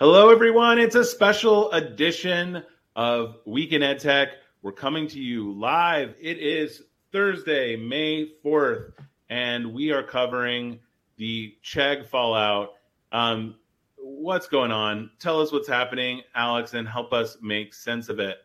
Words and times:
Hello, 0.00 0.30
everyone. 0.30 0.80
It's 0.80 0.96
a 0.96 1.04
special 1.04 1.70
edition 1.70 2.64
of 2.96 3.36
Week 3.46 3.70
in 3.70 3.80
EdTech. 3.80 4.30
We're 4.60 4.72
coming 4.72 5.06
to 5.06 5.20
you 5.20 5.52
live. 5.52 6.16
It 6.20 6.38
is 6.38 6.82
Thursday, 7.12 7.76
May 7.76 8.32
4th, 8.44 8.90
and 9.30 9.72
we 9.72 9.92
are 9.92 10.02
covering 10.02 10.80
the 11.16 11.54
Chegg 11.62 12.08
fallout. 12.08 12.70
Um, 13.12 13.54
what's 13.96 14.48
going 14.48 14.72
on? 14.72 15.10
Tell 15.20 15.40
us 15.40 15.52
what's 15.52 15.68
happening, 15.68 16.22
Alex, 16.34 16.74
and 16.74 16.88
help 16.88 17.12
us 17.12 17.36
make 17.40 17.72
sense 17.72 18.08
of 18.08 18.18
it. 18.18 18.38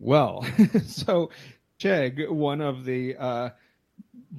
Well, 0.00 0.44
so 0.84 1.30
Chegg, 1.78 2.28
one 2.28 2.60
of 2.60 2.84
the 2.84 3.14
uh, 3.16 3.50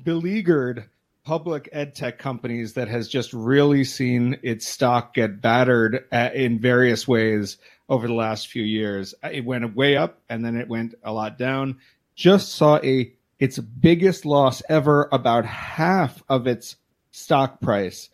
beleaguered 0.04 0.90
public 1.24 1.70
ed 1.72 1.96
tech 1.96 2.20
companies 2.20 2.74
that 2.74 2.88
has 2.88 3.08
just 3.08 3.32
really 3.34 3.84
seen 3.84 4.38
its 4.44 4.68
stock 4.68 5.14
get 5.14 5.42
battered 5.42 6.06
in 6.12 6.60
various 6.60 7.08
ways 7.08 7.58
over 7.90 8.08
the 8.08 8.14
last 8.14 8.48
few 8.48 8.64
years. 8.64 9.14
It 9.24 9.46
went 9.46 9.76
way 9.76 9.96
up 9.96 10.22
and 10.30 10.44
then 10.44 10.58
it 10.58 10.68
went 10.68 10.96
a 11.04 11.14
lot 11.14 11.38
down. 11.38 11.78
Just 12.16 12.54
saw 12.54 12.78
a 12.84 13.14
its 13.40 13.60
biggest 13.60 14.26
loss 14.26 14.62
ever, 14.70 15.10
about 15.12 15.46
half 15.46 16.24
of 16.30 16.48
its 16.48 16.78
stock 17.12 17.60
price. 17.60 18.10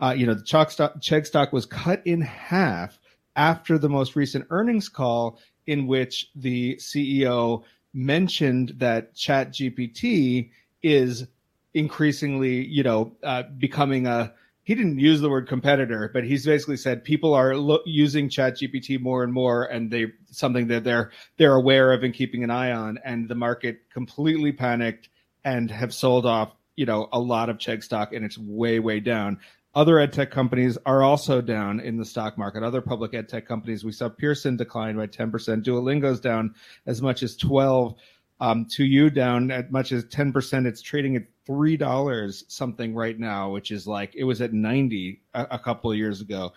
Uh, 0.00 0.14
you 0.16 0.26
know, 0.26 0.34
the 0.34 0.42
Chalk 0.42 0.70
stock, 0.70 1.00
Chegg 1.00 1.26
stock 1.26 1.52
was 1.52 1.64
cut 1.64 2.02
in 2.06 2.20
half 2.20 2.98
after 3.36 3.78
the 3.78 3.88
most 3.88 4.16
recent 4.16 4.44
earnings 4.50 4.88
call, 4.88 5.38
in 5.66 5.86
which 5.86 6.30
the 6.34 6.76
CEO 6.76 7.62
mentioned 7.94 8.74
that 8.76 9.14
Chat 9.14 9.52
GPT 9.52 10.50
is 10.82 11.26
increasingly, 11.74 12.64
you 12.64 12.82
know, 12.82 13.16
uh, 13.22 13.42
becoming 13.58 14.06
a 14.06 14.32
he 14.62 14.74
didn't 14.74 14.98
use 14.98 15.20
the 15.20 15.28
word 15.28 15.46
competitor, 15.46 16.10
but 16.12 16.24
he's 16.24 16.46
basically 16.46 16.78
said 16.78 17.04
people 17.04 17.34
are 17.34 17.54
lo- 17.54 17.82
using 17.84 18.30
ChatGPT 18.30 18.98
more 18.98 19.22
and 19.22 19.32
more, 19.32 19.64
and 19.64 19.90
they 19.90 20.06
something 20.30 20.68
that 20.68 20.84
they're 20.84 21.10
they're 21.36 21.54
aware 21.54 21.92
of 21.92 22.02
and 22.02 22.14
keeping 22.14 22.42
an 22.42 22.50
eye 22.50 22.72
on. 22.72 22.98
And 23.04 23.28
the 23.28 23.34
market 23.34 23.90
completely 23.92 24.52
panicked 24.52 25.10
and 25.44 25.70
have 25.70 25.92
sold 25.92 26.24
off, 26.24 26.52
you 26.76 26.86
know, 26.86 27.08
a 27.12 27.20
lot 27.20 27.50
of 27.50 27.58
Chegg 27.58 27.84
stock, 27.84 28.14
and 28.14 28.24
it's 28.24 28.38
way 28.38 28.78
way 28.78 29.00
down. 29.00 29.38
Other 29.74 29.98
ed 29.98 30.12
tech 30.12 30.30
companies 30.30 30.78
are 30.86 31.02
also 31.02 31.40
down 31.40 31.80
in 31.80 31.98
the 31.98 32.04
stock 32.04 32.38
market. 32.38 32.62
Other 32.62 32.80
public 32.80 33.12
ed 33.12 33.28
tech 33.28 33.46
companies, 33.46 33.84
we 33.84 33.90
saw 33.90 34.08
Pearson 34.08 34.56
decline 34.56 34.96
by 34.96 35.08
10%. 35.08 35.32
Duolingo's 35.64 36.20
down 36.20 36.54
as 36.86 37.02
much 37.02 37.24
as 37.24 37.36
12 37.36 37.96
um, 38.40 38.66
2U 38.66 39.12
down 39.14 39.50
as 39.50 39.64
much 39.70 39.92
as 39.92 40.04
10%. 40.04 40.66
It's 40.66 40.80
trading 40.80 41.16
at 41.16 41.24
$3 41.48 42.44
something 42.48 42.94
right 42.94 43.18
now, 43.18 43.50
which 43.50 43.70
is 43.70 43.86
like 43.86 44.14
it 44.14 44.24
was 44.24 44.40
at 44.40 44.52
90 44.52 45.20
a, 45.34 45.46
a 45.52 45.58
couple 45.58 45.90
of 45.90 45.96
years 45.96 46.20
ago. 46.20 46.52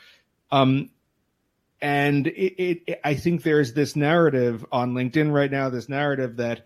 Um, 0.51 0.89
and 1.81 2.27
it, 2.27 2.63
it, 2.87 2.99
I 3.03 3.15
think 3.15 3.43
there's 3.43 3.73
this 3.73 3.95
narrative 3.95 4.65
on 4.71 4.93
LinkedIn 4.93 5.31
right 5.31 5.51
now, 5.51 5.69
this 5.69 5.89
narrative 5.89 6.37
that 6.37 6.65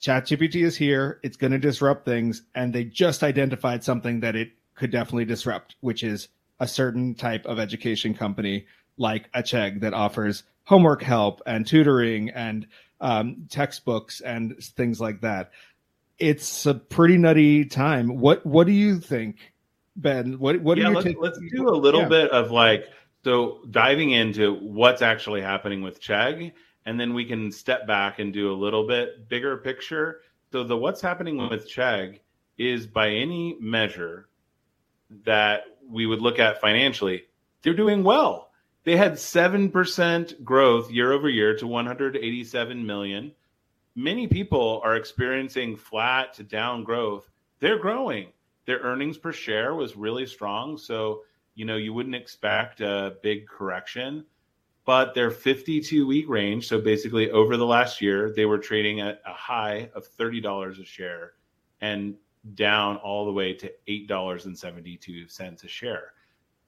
ChatGPT 0.00 0.64
is 0.64 0.76
here, 0.76 1.18
it's 1.22 1.36
going 1.36 1.52
to 1.52 1.58
disrupt 1.58 2.04
things, 2.04 2.42
and 2.54 2.72
they 2.72 2.84
just 2.84 3.22
identified 3.22 3.82
something 3.82 4.20
that 4.20 4.36
it 4.36 4.50
could 4.74 4.90
definitely 4.90 5.24
disrupt, 5.24 5.76
which 5.80 6.04
is 6.04 6.28
a 6.60 6.68
certain 6.68 7.14
type 7.14 7.44
of 7.46 7.58
education 7.58 8.14
company 8.14 8.66
like 8.98 9.28
a 9.34 9.42
Chegg 9.42 9.80
that 9.80 9.94
offers 9.94 10.44
homework 10.64 11.02
help 11.02 11.42
and 11.46 11.66
tutoring 11.66 12.30
and 12.30 12.66
um, 13.00 13.46
textbooks 13.50 14.20
and 14.20 14.56
things 14.62 15.00
like 15.00 15.20
that. 15.20 15.50
It's 16.18 16.66
a 16.66 16.74
pretty 16.74 17.18
nutty 17.18 17.64
time. 17.64 18.18
What 18.18 18.44
What 18.46 18.66
do 18.66 18.72
you 18.72 18.98
think, 18.98 19.52
Ben? 19.96 20.38
What 20.38 20.60
What 20.62 20.78
yeah, 20.78 20.84
do 20.84 20.90
you 20.90 20.96
let's, 20.96 21.38
let's 21.38 21.38
do 21.54 21.68
a 21.68 21.76
little 21.76 22.02
yeah. 22.02 22.08
bit 22.08 22.30
of 22.30 22.50
like 22.50 22.88
so 23.24 23.60
diving 23.70 24.12
into 24.12 24.54
what's 24.54 25.02
actually 25.02 25.42
happening 25.42 25.82
with 25.82 26.00
Chegg, 26.00 26.52
and 26.84 26.98
then 26.98 27.14
we 27.14 27.24
can 27.24 27.50
step 27.50 27.86
back 27.86 28.18
and 28.18 28.32
do 28.32 28.52
a 28.52 28.56
little 28.56 28.86
bit 28.86 29.28
bigger 29.28 29.56
picture. 29.58 30.20
So 30.52 30.64
the 30.64 30.76
what's 30.76 31.00
happening 31.00 31.48
with 31.48 31.68
Chegg 31.68 32.20
is 32.56 32.86
by 32.86 33.10
any 33.10 33.56
measure 33.60 34.28
that 35.24 35.64
we 35.88 36.06
would 36.06 36.20
look 36.20 36.38
at 36.38 36.60
financially, 36.60 37.24
they're 37.62 37.74
doing 37.74 38.02
well 38.02 38.46
they 38.86 38.96
had 38.96 39.14
7% 39.14 40.44
growth 40.44 40.92
year 40.92 41.12
over 41.12 41.28
year 41.28 41.56
to 41.56 41.66
187 41.66 42.86
million. 42.86 43.32
Many 43.98 44.26
people 44.26 44.82
are 44.84 44.96
experiencing 44.96 45.74
flat 45.74 46.34
to 46.34 46.42
down 46.42 46.84
growth. 46.84 47.30
They're 47.60 47.78
growing. 47.78 48.28
Their 48.66 48.80
earnings 48.80 49.16
per 49.16 49.32
share 49.32 49.74
was 49.74 49.96
really 49.96 50.26
strong. 50.26 50.76
So, 50.76 51.22
you 51.54 51.64
know, 51.64 51.76
you 51.76 51.94
wouldn't 51.94 52.14
expect 52.14 52.82
a 52.82 53.16
big 53.22 53.48
correction, 53.48 54.26
but 54.84 55.14
their 55.14 55.30
52 55.30 56.06
week 56.06 56.28
range. 56.28 56.68
So 56.68 56.78
basically, 56.78 57.30
over 57.30 57.56
the 57.56 57.64
last 57.64 58.02
year, 58.02 58.34
they 58.36 58.44
were 58.44 58.58
trading 58.58 59.00
at 59.00 59.22
a 59.24 59.32
high 59.32 59.90
of 59.94 60.06
$30 60.06 60.78
a 60.78 60.84
share 60.84 61.32
and 61.80 62.16
down 62.54 62.98
all 62.98 63.24
the 63.24 63.32
way 63.32 63.54
to 63.54 63.72
$8.72 63.88 65.64
a 65.64 65.68
share. 65.68 66.12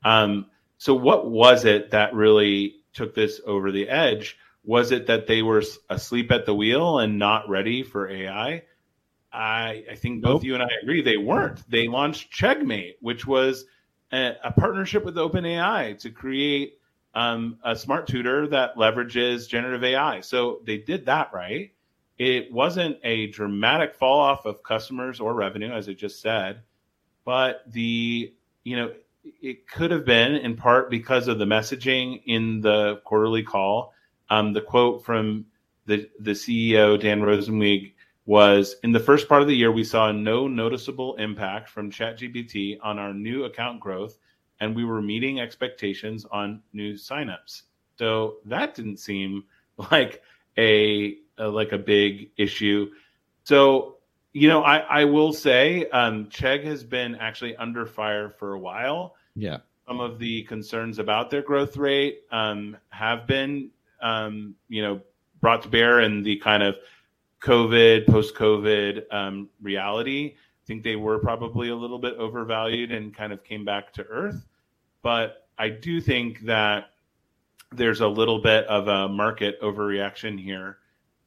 Um, 0.02 0.46
so, 0.78 0.94
what 0.94 1.30
was 1.30 1.64
it 1.64 1.90
that 1.90 2.14
really 2.14 2.76
took 2.94 3.14
this 3.14 3.40
over 3.46 3.70
the 3.70 3.88
edge? 3.88 4.38
Was 4.68 4.92
it 4.92 5.06
that 5.06 5.26
they 5.26 5.40
were 5.40 5.62
asleep 5.88 6.30
at 6.30 6.44
the 6.44 6.54
wheel 6.54 6.98
and 6.98 7.18
not 7.18 7.48
ready 7.48 7.82
for 7.82 8.06
AI? 8.06 8.64
I, 9.32 9.84
I 9.90 9.94
think 9.94 10.22
both 10.22 10.42
nope. 10.42 10.44
you 10.44 10.52
and 10.52 10.62
I 10.62 10.68
agree 10.82 11.00
they 11.00 11.16
weren't. 11.16 11.62
They 11.70 11.88
launched 11.88 12.30
Cheggmate, 12.30 12.96
which 13.00 13.26
was 13.26 13.64
a, 14.12 14.34
a 14.44 14.52
partnership 14.52 15.06
with 15.06 15.16
OpenAI 15.16 15.98
to 16.00 16.10
create 16.10 16.80
um, 17.14 17.56
a 17.64 17.74
smart 17.74 18.06
tutor 18.06 18.46
that 18.48 18.76
leverages 18.76 19.48
generative 19.48 19.84
AI. 19.84 20.20
So 20.20 20.60
they 20.66 20.76
did 20.76 21.06
that 21.06 21.32
right. 21.32 21.72
It 22.18 22.52
wasn't 22.52 22.98
a 23.02 23.28
dramatic 23.28 23.94
fall 23.94 24.20
off 24.20 24.44
of 24.44 24.62
customers 24.62 25.18
or 25.18 25.32
revenue, 25.32 25.72
as 25.72 25.88
I 25.88 25.94
just 25.94 26.20
said, 26.20 26.60
but 27.24 27.62
the 27.68 28.34
you 28.64 28.76
know 28.76 28.92
it 29.40 29.66
could 29.66 29.92
have 29.92 30.04
been 30.04 30.34
in 30.34 30.56
part 30.56 30.90
because 30.90 31.26
of 31.26 31.38
the 31.38 31.46
messaging 31.46 32.20
in 32.26 32.60
the 32.60 33.00
quarterly 33.06 33.42
call. 33.42 33.94
Um, 34.30 34.52
the 34.52 34.60
quote 34.60 35.04
from 35.04 35.46
the, 35.86 36.08
the 36.20 36.32
CEO, 36.32 37.00
Dan 37.00 37.20
Rosensweig, 37.22 37.92
was 38.26 38.76
in 38.82 38.92
the 38.92 39.00
first 39.00 39.26
part 39.26 39.40
of 39.40 39.48
the 39.48 39.56
year, 39.56 39.72
we 39.72 39.84
saw 39.84 40.12
no 40.12 40.46
noticeable 40.46 41.16
impact 41.16 41.70
from 41.70 41.90
ChatGPT 41.90 42.78
on 42.82 42.98
our 42.98 43.14
new 43.14 43.44
account 43.44 43.80
growth, 43.80 44.18
and 44.60 44.76
we 44.76 44.84
were 44.84 45.00
meeting 45.00 45.40
expectations 45.40 46.26
on 46.30 46.60
new 46.74 46.92
signups. 46.92 47.62
So 47.96 48.36
that 48.44 48.74
didn't 48.74 48.98
seem 48.98 49.44
like 49.90 50.22
a, 50.58 51.16
a 51.38 51.48
like 51.48 51.72
a 51.72 51.78
big 51.78 52.30
issue. 52.36 52.90
So 53.44 53.98
you 54.32 54.48
know, 54.48 54.62
I, 54.62 54.78
I 54.78 55.04
will 55.04 55.32
say 55.32 55.88
um, 55.88 56.26
Chegg 56.26 56.64
has 56.64 56.84
been 56.84 57.14
actually 57.16 57.56
under 57.56 57.86
fire 57.86 58.30
for 58.30 58.52
a 58.52 58.58
while. 58.58 59.14
Yeah. 59.34 59.58
Some 59.86 60.00
of 60.00 60.18
the 60.18 60.42
concerns 60.44 60.98
about 60.98 61.30
their 61.30 61.42
growth 61.42 61.76
rate 61.76 62.20
um, 62.30 62.76
have 62.90 63.26
been, 63.26 63.70
um, 64.00 64.54
you 64.68 64.82
know, 64.82 65.00
brought 65.40 65.62
to 65.62 65.68
bear 65.68 66.00
in 66.00 66.22
the 66.22 66.36
kind 66.36 66.62
of 66.62 66.76
COVID, 67.40 68.06
post 68.06 68.34
COVID 68.34 69.12
um, 69.12 69.48
reality. 69.62 70.34
I 70.36 70.64
think 70.66 70.82
they 70.82 70.96
were 70.96 71.18
probably 71.18 71.70
a 71.70 71.76
little 71.76 71.98
bit 71.98 72.14
overvalued 72.14 72.92
and 72.92 73.14
kind 73.14 73.32
of 73.32 73.44
came 73.44 73.64
back 73.64 73.92
to 73.94 74.04
earth. 74.04 74.46
But 75.02 75.48
I 75.58 75.70
do 75.70 76.00
think 76.00 76.40
that 76.42 76.90
there's 77.72 78.00
a 78.00 78.08
little 78.08 78.40
bit 78.40 78.66
of 78.66 78.88
a 78.88 79.08
market 79.08 79.60
overreaction 79.60 80.40
here. 80.40 80.78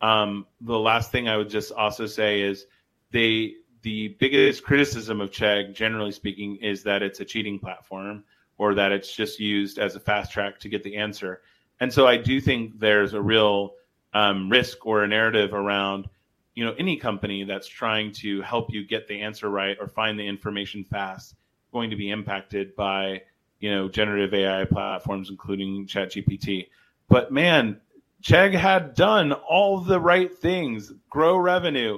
Um, 0.01 0.47
the 0.61 0.77
last 0.77 1.11
thing 1.11 1.29
I 1.29 1.37
would 1.37 1.49
just 1.49 1.71
also 1.71 2.07
say 2.07 2.41
is 2.41 2.65
they 3.11 3.55
the 3.83 4.09
biggest 4.19 4.63
criticism 4.63 5.21
of 5.21 5.31
Chegg, 5.31 5.73
generally 5.73 6.11
speaking, 6.11 6.57
is 6.57 6.83
that 6.83 7.01
it's 7.01 7.19
a 7.19 7.25
cheating 7.25 7.57
platform 7.57 8.23
or 8.57 8.75
that 8.75 8.91
it's 8.91 9.11
just 9.11 9.39
used 9.39 9.79
as 9.79 9.95
a 9.95 9.99
fast 9.99 10.31
track 10.31 10.59
to 10.59 10.69
get 10.69 10.83
the 10.83 10.97
answer. 10.97 11.41
And 11.81 11.91
so 11.91 12.07
I 12.07 12.15
do 12.15 12.39
think 12.39 12.79
there's 12.79 13.15
a 13.15 13.21
real 13.21 13.73
um, 14.13 14.49
risk 14.49 14.85
or 14.85 15.03
a 15.03 15.07
narrative 15.07 15.51
around, 15.51 16.07
you 16.53 16.63
know, 16.63 16.75
any 16.77 16.95
company 16.95 17.43
that's 17.43 17.67
trying 17.67 18.11
to 18.13 18.41
help 18.43 18.71
you 18.71 18.85
get 18.85 19.07
the 19.07 19.19
answer 19.19 19.49
right 19.49 19.75
or 19.81 19.87
find 19.87 20.17
the 20.17 20.27
information 20.27 20.83
fast 20.83 21.35
going 21.73 21.89
to 21.89 21.95
be 21.95 22.11
impacted 22.11 22.75
by, 22.75 23.23
you 23.59 23.71
know, 23.71 23.89
generative 23.89 24.31
AI 24.31 24.65
platforms, 24.65 25.31
including 25.31 25.87
ChatGPT. 25.87 26.67
But 27.09 27.31
man, 27.31 27.81
Chegg 28.21 28.53
had 28.53 28.93
done 28.93 29.31
all 29.31 29.79
the 29.79 29.99
right 29.99 30.31
things, 30.31 30.93
grow 31.09 31.35
revenue, 31.35 31.97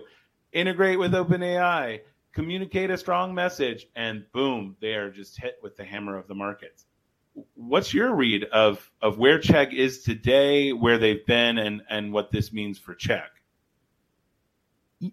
integrate 0.53 0.97
with 0.97 1.11
OpenAI, 1.11 1.99
communicate 2.31 2.89
a 2.89 2.97
strong 2.97 3.35
message, 3.35 3.87
and 3.97 4.23
boom, 4.31 4.77
they 4.79 4.93
are 4.93 5.09
just 5.09 5.37
hit 5.41 5.57
with 5.61 5.75
the 5.75 5.83
hammer 5.83 6.17
of 6.17 6.27
the 6.29 6.35
markets. 6.35 6.85
What's 7.55 7.93
your 7.93 8.13
read 8.13 8.45
of 8.45 8.91
of 9.01 9.17
where 9.17 9.39
Chegg 9.39 9.73
is 9.73 10.03
today, 10.03 10.73
where 10.73 10.97
they've 10.97 11.25
been, 11.25 11.57
and 11.57 11.81
and 11.89 12.13
what 12.13 12.31
this 12.31 12.53
means 12.53 12.77
for 12.77 12.93
Chegg? 12.93 13.27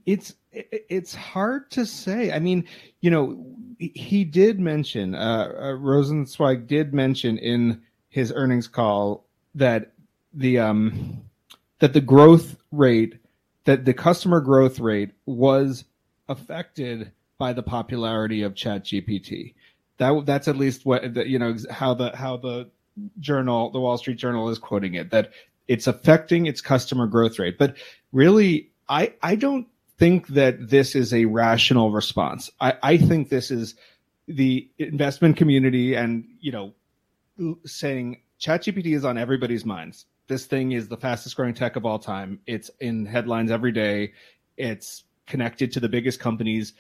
It's 0.06 0.34
it's 0.52 1.14
hard 1.14 1.70
to 1.72 1.86
say. 1.86 2.32
I 2.32 2.38
mean, 2.38 2.64
you 3.00 3.10
know, 3.10 3.44
he 3.78 4.24
did 4.24 4.60
mention 4.60 5.14
uh, 5.14 5.52
uh 5.56 5.62
Rosensweig 5.76 6.66
did 6.66 6.92
mention 6.92 7.38
in 7.38 7.80
his 8.08 8.32
earnings 8.32 8.68
call 8.68 9.24
that 9.54 9.92
the 10.34 10.58
um 10.58 11.22
that 11.78 11.92
the 11.92 12.00
growth 12.00 12.56
rate 12.70 13.14
that 13.64 13.84
the 13.84 13.94
customer 13.94 14.40
growth 14.40 14.78
rate 14.80 15.10
was 15.26 15.84
affected 16.28 17.12
by 17.38 17.52
the 17.52 17.62
popularity 17.62 18.42
of 18.42 18.54
ChatGPT. 18.54 19.54
That 20.00 20.24
that's 20.24 20.48
at 20.48 20.56
least 20.56 20.86
what 20.86 21.14
the, 21.14 21.28
you 21.28 21.38
know 21.38 21.54
how 21.70 21.92
the 21.92 22.16
how 22.16 22.38
the 22.38 22.70
journal, 23.18 23.70
the 23.70 23.80
Wall 23.80 23.98
Street 23.98 24.16
Journal, 24.16 24.48
is 24.48 24.58
quoting 24.58 24.94
it 24.94 25.10
that 25.10 25.30
it's 25.68 25.86
affecting 25.86 26.46
its 26.46 26.62
customer 26.62 27.06
growth 27.06 27.38
rate. 27.38 27.58
But 27.58 27.76
really, 28.10 28.70
I 28.88 29.12
I 29.22 29.36
don't 29.36 29.66
think 29.98 30.28
that 30.28 30.70
this 30.70 30.96
is 30.96 31.12
a 31.12 31.26
rational 31.26 31.92
response. 31.92 32.50
I, 32.62 32.74
I 32.82 32.96
think 32.96 33.28
this 33.28 33.50
is 33.50 33.74
the 34.26 34.66
investment 34.78 35.36
community 35.36 35.94
and 35.94 36.24
you 36.40 36.50
know 36.50 36.72
saying 37.66 38.22
ChatGPT 38.40 38.96
is 38.96 39.04
on 39.04 39.18
everybody's 39.18 39.66
minds. 39.66 40.06
This 40.28 40.46
thing 40.46 40.72
is 40.72 40.88
the 40.88 40.96
fastest 40.96 41.36
growing 41.36 41.52
tech 41.52 41.76
of 41.76 41.84
all 41.84 41.98
time. 41.98 42.40
It's 42.46 42.70
in 42.80 43.04
headlines 43.04 43.50
every 43.50 43.72
day. 43.72 44.14
It's 44.56 45.04
connected 45.26 45.72
to 45.72 45.80
the 45.80 45.90
biggest 45.90 46.20
companies. 46.20 46.72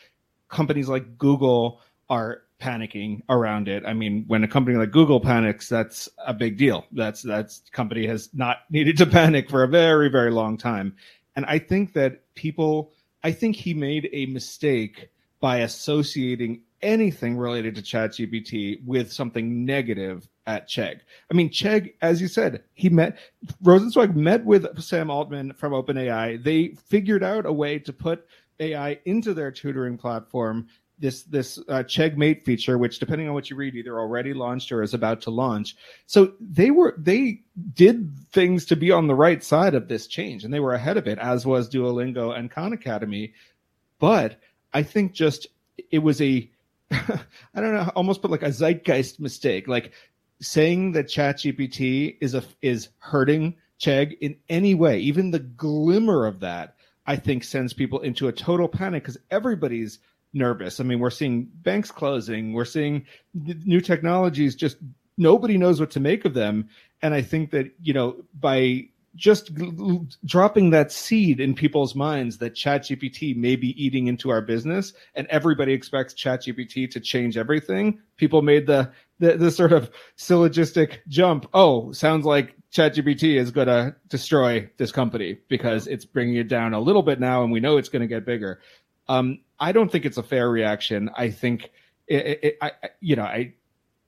Companies 0.48 0.88
like 0.88 1.18
Google 1.18 1.82
are 2.08 2.44
panicking 2.60 3.22
around 3.28 3.68
it. 3.68 3.82
I 3.86 3.94
mean, 3.94 4.24
when 4.26 4.44
a 4.44 4.48
company 4.48 4.76
like 4.76 4.90
Google 4.90 5.20
panics, 5.20 5.68
that's 5.68 6.08
a 6.24 6.34
big 6.34 6.56
deal. 6.56 6.86
That's 6.92 7.22
that's 7.22 7.62
company 7.72 8.06
has 8.06 8.28
not 8.32 8.58
needed 8.70 8.96
to 8.98 9.06
panic 9.06 9.50
for 9.50 9.62
a 9.62 9.68
very 9.68 10.08
very 10.08 10.30
long 10.30 10.56
time. 10.56 10.94
And 11.36 11.44
I 11.46 11.58
think 11.58 11.94
that 11.94 12.34
people 12.34 12.92
I 13.22 13.32
think 13.32 13.56
he 13.56 13.74
made 13.74 14.08
a 14.12 14.26
mistake 14.26 15.10
by 15.40 15.58
associating 15.58 16.62
anything 16.82 17.36
related 17.36 17.74
to 17.74 17.82
ChatGPT 17.82 18.84
with 18.84 19.12
something 19.12 19.64
negative 19.64 20.28
at 20.46 20.68
Chegg. 20.68 21.00
I 21.30 21.34
mean, 21.34 21.50
Chegg, 21.50 21.94
as 22.00 22.20
you 22.20 22.28
said, 22.28 22.62
he 22.74 22.88
met 22.88 23.18
Rosensweig 23.62 24.14
met 24.14 24.44
with 24.44 24.80
Sam 24.82 25.10
Altman 25.10 25.52
from 25.54 25.72
OpenAI. 25.72 26.42
They 26.42 26.68
figured 26.88 27.22
out 27.22 27.46
a 27.46 27.52
way 27.52 27.78
to 27.78 27.92
put 27.92 28.26
AI 28.58 28.98
into 29.04 29.34
their 29.34 29.50
tutoring 29.50 29.96
platform. 29.96 30.68
This 31.00 31.22
this 31.22 31.58
uh, 31.68 31.82
Chegg 31.82 32.16
Mate 32.16 32.44
feature, 32.44 32.78
which 32.78 32.98
depending 32.98 33.26
on 33.26 33.34
what 33.34 33.50
you 33.50 33.56
read, 33.56 33.74
either 33.74 33.98
already 33.98 34.34
launched 34.34 34.70
or 34.70 34.82
is 34.82 34.94
about 34.94 35.22
to 35.22 35.30
launch. 35.30 35.76
So 36.06 36.34
they 36.40 36.70
were 36.70 36.94
they 36.98 37.40
did 37.74 38.10
things 38.32 38.66
to 38.66 38.76
be 38.76 38.90
on 38.90 39.06
the 39.06 39.14
right 39.14 39.42
side 39.42 39.74
of 39.74 39.88
this 39.88 40.06
change, 40.06 40.44
and 40.44 40.52
they 40.52 40.60
were 40.60 40.74
ahead 40.74 40.96
of 40.96 41.06
it, 41.06 41.18
as 41.18 41.46
was 41.46 41.68
Duolingo 41.68 42.36
and 42.36 42.50
Khan 42.50 42.72
Academy. 42.72 43.32
But 43.98 44.40
I 44.72 44.82
think 44.82 45.12
just 45.12 45.46
it 45.90 46.00
was 46.00 46.20
a 46.20 46.50
I 46.90 47.20
don't 47.54 47.74
know, 47.74 47.90
almost 47.96 48.22
put 48.22 48.30
like 48.30 48.42
a 48.42 48.52
zeitgeist 48.52 49.20
mistake. 49.20 49.66
Like 49.66 49.92
saying 50.40 50.92
that 50.92 51.06
ChatGPT 51.06 52.16
is 52.20 52.34
a 52.34 52.42
is 52.62 52.88
hurting 52.98 53.56
Chegg 53.80 54.18
in 54.20 54.36
any 54.48 54.74
way, 54.74 55.00
even 55.00 55.30
the 55.30 55.38
glimmer 55.38 56.26
of 56.26 56.40
that, 56.40 56.76
I 57.06 57.16
think 57.16 57.42
sends 57.42 57.72
people 57.72 58.00
into 58.00 58.28
a 58.28 58.32
total 58.32 58.68
panic 58.68 59.02
because 59.02 59.18
everybody's 59.30 59.98
nervous. 60.32 60.80
I 60.80 60.84
mean, 60.84 61.00
we're 61.00 61.10
seeing 61.10 61.48
banks 61.52 61.90
closing, 61.90 62.52
we're 62.52 62.64
seeing 62.64 63.06
new 63.34 63.80
technologies 63.80 64.54
just 64.54 64.76
nobody 65.16 65.58
knows 65.58 65.78
what 65.78 65.90
to 65.92 66.00
make 66.00 66.24
of 66.24 66.34
them. 66.34 66.68
And 67.02 67.14
I 67.14 67.22
think 67.22 67.50
that, 67.50 67.72
you 67.82 67.92
know, 67.92 68.16
by 68.38 68.88
just 69.16 69.50
dropping 70.24 70.70
that 70.70 70.92
seed 70.92 71.40
in 71.40 71.54
people's 71.54 71.94
minds 71.94 72.38
that 72.38 72.54
ChatGPT 72.54 73.36
may 73.36 73.56
be 73.56 73.82
eating 73.82 74.06
into 74.06 74.30
our 74.30 74.40
business, 74.40 74.92
and 75.14 75.26
everybody 75.28 75.72
expects 75.72 76.14
ChatGPT 76.14 76.90
to 76.92 77.00
change 77.00 77.36
everything. 77.36 78.00
People 78.16 78.42
made 78.42 78.66
the, 78.66 78.90
the 79.18 79.36
the, 79.36 79.50
sort 79.50 79.72
of 79.72 79.90
syllogistic 80.16 81.02
jump. 81.08 81.48
Oh, 81.52 81.90
sounds 81.92 82.24
like 82.24 82.54
ChatGPT 82.72 83.36
is 83.36 83.50
going 83.50 83.66
to 83.66 83.96
destroy 84.08 84.70
this 84.76 84.92
company 84.92 85.38
because 85.48 85.88
it's 85.88 86.04
bringing 86.04 86.36
it 86.36 86.48
down 86.48 86.72
a 86.72 86.80
little 86.80 87.02
bit 87.02 87.18
now, 87.18 87.42
and 87.42 87.50
we 87.50 87.60
know 87.60 87.78
it's 87.78 87.88
going 87.88 88.02
to 88.02 88.06
get 88.06 88.24
bigger. 88.24 88.60
Um, 89.10 89.40
I 89.58 89.72
don't 89.72 89.90
think 89.90 90.04
it's 90.04 90.18
a 90.18 90.22
fair 90.22 90.48
reaction. 90.48 91.10
I 91.16 91.30
think 91.30 91.70
it, 92.06 92.38
it, 92.42 92.58
I, 92.62 92.72
you 93.00 93.16
know, 93.16 93.24
I 93.24 93.54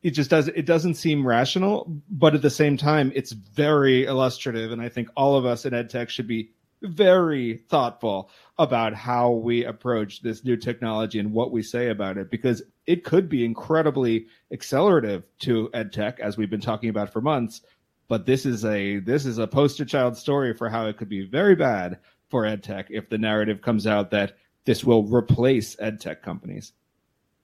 it 0.02 0.10
just 0.10 0.30
does 0.30 0.48
it 0.48 0.66
doesn't 0.66 0.94
seem 0.94 1.26
rational 1.26 1.86
but 2.10 2.34
at 2.34 2.42
the 2.42 2.50
same 2.50 2.76
time 2.76 3.12
it's 3.14 3.32
very 3.32 4.04
illustrative 4.04 4.72
and 4.72 4.82
i 4.82 4.88
think 4.88 5.08
all 5.16 5.36
of 5.36 5.46
us 5.46 5.64
in 5.64 5.72
edtech 5.72 6.08
should 6.08 6.26
be 6.26 6.50
very 6.82 7.58
thoughtful 7.68 8.28
about 8.58 8.92
how 8.92 9.30
we 9.30 9.64
approach 9.64 10.20
this 10.22 10.44
new 10.44 10.56
technology 10.56 11.20
and 11.20 11.32
what 11.32 11.52
we 11.52 11.62
say 11.62 11.88
about 11.90 12.18
it 12.18 12.30
because 12.30 12.62
it 12.86 13.04
could 13.04 13.28
be 13.28 13.44
incredibly 13.44 14.26
accelerative 14.52 15.22
to 15.38 15.68
edtech 15.74 16.18
as 16.18 16.36
we've 16.36 16.50
been 16.50 16.60
talking 16.60 16.90
about 16.90 17.12
for 17.12 17.20
months 17.20 17.60
but 18.08 18.26
this 18.26 18.44
is 18.44 18.64
a 18.64 18.98
this 18.98 19.24
is 19.24 19.38
a 19.38 19.46
poster 19.46 19.84
child 19.84 20.16
story 20.16 20.52
for 20.52 20.68
how 20.68 20.86
it 20.86 20.96
could 20.96 21.08
be 21.08 21.24
very 21.24 21.54
bad 21.54 22.00
for 22.28 22.42
edtech 22.42 22.86
if 22.90 23.08
the 23.08 23.18
narrative 23.18 23.62
comes 23.62 23.86
out 23.86 24.10
that 24.10 24.36
this 24.64 24.84
will 24.84 25.04
replace 25.04 25.76
edtech 25.76 26.22
companies 26.22 26.72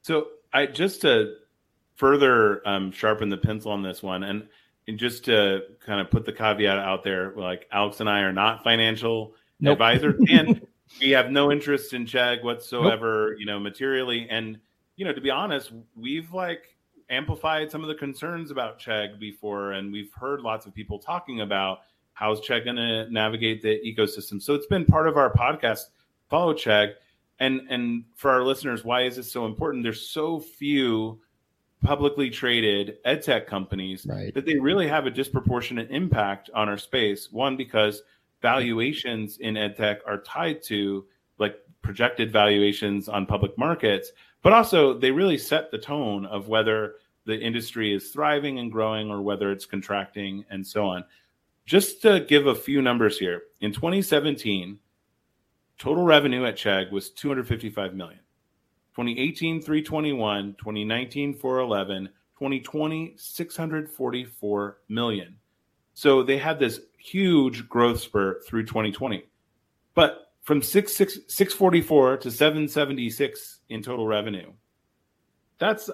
so 0.02 0.28
i 0.52 0.66
just 0.66 1.00
to 1.00 1.34
further 1.98 2.66
um, 2.66 2.92
sharpen 2.92 3.28
the 3.28 3.36
pencil 3.36 3.72
on 3.72 3.82
this 3.82 4.02
one, 4.02 4.22
and, 4.22 4.46
and 4.86 4.98
just 4.98 5.24
to 5.24 5.62
kind 5.84 6.00
of 6.00 6.10
put 6.10 6.24
the 6.24 6.32
caveat 6.32 6.78
out 6.78 7.02
there, 7.02 7.34
like 7.36 7.66
Alex 7.72 7.98
and 7.98 8.08
I 8.08 8.20
are 8.20 8.32
not 8.32 8.62
financial 8.62 9.34
nope. 9.60 9.72
advisors, 9.72 10.20
and 10.30 10.64
we 11.00 11.10
have 11.10 11.30
no 11.30 11.50
interest 11.50 11.92
in 11.92 12.06
Chegg 12.06 12.44
whatsoever, 12.44 13.30
nope. 13.30 13.40
you 13.40 13.46
know, 13.46 13.58
materially. 13.58 14.28
And 14.30 14.58
you 14.96 15.04
know, 15.04 15.12
to 15.12 15.20
be 15.20 15.30
honest, 15.30 15.72
we've 15.96 16.32
like 16.32 16.76
amplified 17.10 17.70
some 17.70 17.82
of 17.82 17.88
the 17.88 17.96
concerns 17.96 18.52
about 18.52 18.78
Chegg 18.78 19.18
before, 19.18 19.72
and 19.72 19.92
we've 19.92 20.12
heard 20.14 20.40
lots 20.40 20.66
of 20.66 20.74
people 20.74 21.00
talking 21.00 21.40
about 21.40 21.80
how's 22.12 22.40
Chegg 22.40 22.64
going 22.64 22.76
to 22.76 23.10
navigate 23.10 23.60
the 23.60 23.80
ecosystem. 23.84 24.40
So 24.40 24.54
it's 24.54 24.66
been 24.66 24.84
part 24.84 25.08
of 25.08 25.16
our 25.16 25.32
podcast. 25.32 25.86
Follow 26.28 26.54
Chegg, 26.54 26.92
and 27.40 27.62
and 27.68 28.04
for 28.14 28.30
our 28.30 28.42
listeners, 28.42 28.84
why 28.84 29.02
is 29.02 29.16
this 29.16 29.30
so 29.30 29.46
important? 29.46 29.82
There's 29.82 30.08
so 30.08 30.40
few 30.40 31.20
publicly 31.82 32.28
traded 32.28 32.98
edtech 33.04 33.46
companies 33.46 34.04
right. 34.08 34.34
that 34.34 34.44
they 34.44 34.56
really 34.56 34.88
have 34.88 35.06
a 35.06 35.10
disproportionate 35.10 35.90
impact 35.90 36.50
on 36.54 36.68
our 36.68 36.78
space. 36.78 37.30
One, 37.30 37.56
because 37.56 38.02
valuations 38.42 39.38
in 39.38 39.54
edtech 39.54 39.98
are 40.06 40.18
tied 40.18 40.62
to 40.64 41.06
like 41.38 41.56
projected 41.82 42.32
valuations 42.32 43.08
on 43.08 43.26
public 43.26 43.56
markets, 43.56 44.10
but 44.42 44.52
also 44.52 44.98
they 44.98 45.10
really 45.10 45.38
set 45.38 45.70
the 45.70 45.78
tone 45.78 46.26
of 46.26 46.48
whether 46.48 46.96
the 47.26 47.38
industry 47.38 47.94
is 47.94 48.10
thriving 48.10 48.58
and 48.58 48.72
growing 48.72 49.10
or 49.10 49.20
whether 49.20 49.52
it's 49.52 49.66
contracting 49.66 50.44
and 50.50 50.66
so 50.66 50.86
on. 50.86 51.04
Just 51.66 52.00
to 52.02 52.20
give 52.20 52.46
a 52.46 52.54
few 52.54 52.80
numbers 52.80 53.18
here, 53.18 53.42
in 53.60 53.72
2017, 53.72 54.78
total 55.78 56.04
revenue 56.04 56.44
at 56.44 56.56
Chegg 56.56 56.90
was 56.90 57.10
255 57.10 57.94
million. 57.94 58.20
2018 58.94 59.62
321 59.62 60.54
2019 60.58 61.34
411 61.34 62.08
2020 62.38 63.14
644 63.16 64.78
million. 64.88 65.36
So 65.94 66.22
they 66.22 66.38
had 66.38 66.58
this 66.58 66.80
huge 66.98 67.68
growth 67.68 68.00
spurt 68.00 68.46
through 68.46 68.66
2020 68.66 69.24
but 69.94 70.32
from 70.42 70.62
6, 70.62 70.92
6, 70.92 71.14
644 71.28 72.16
to 72.18 72.30
776 72.30 73.60
in 73.68 73.82
total 73.82 74.06
revenue 74.06 74.52
that's 75.58 75.90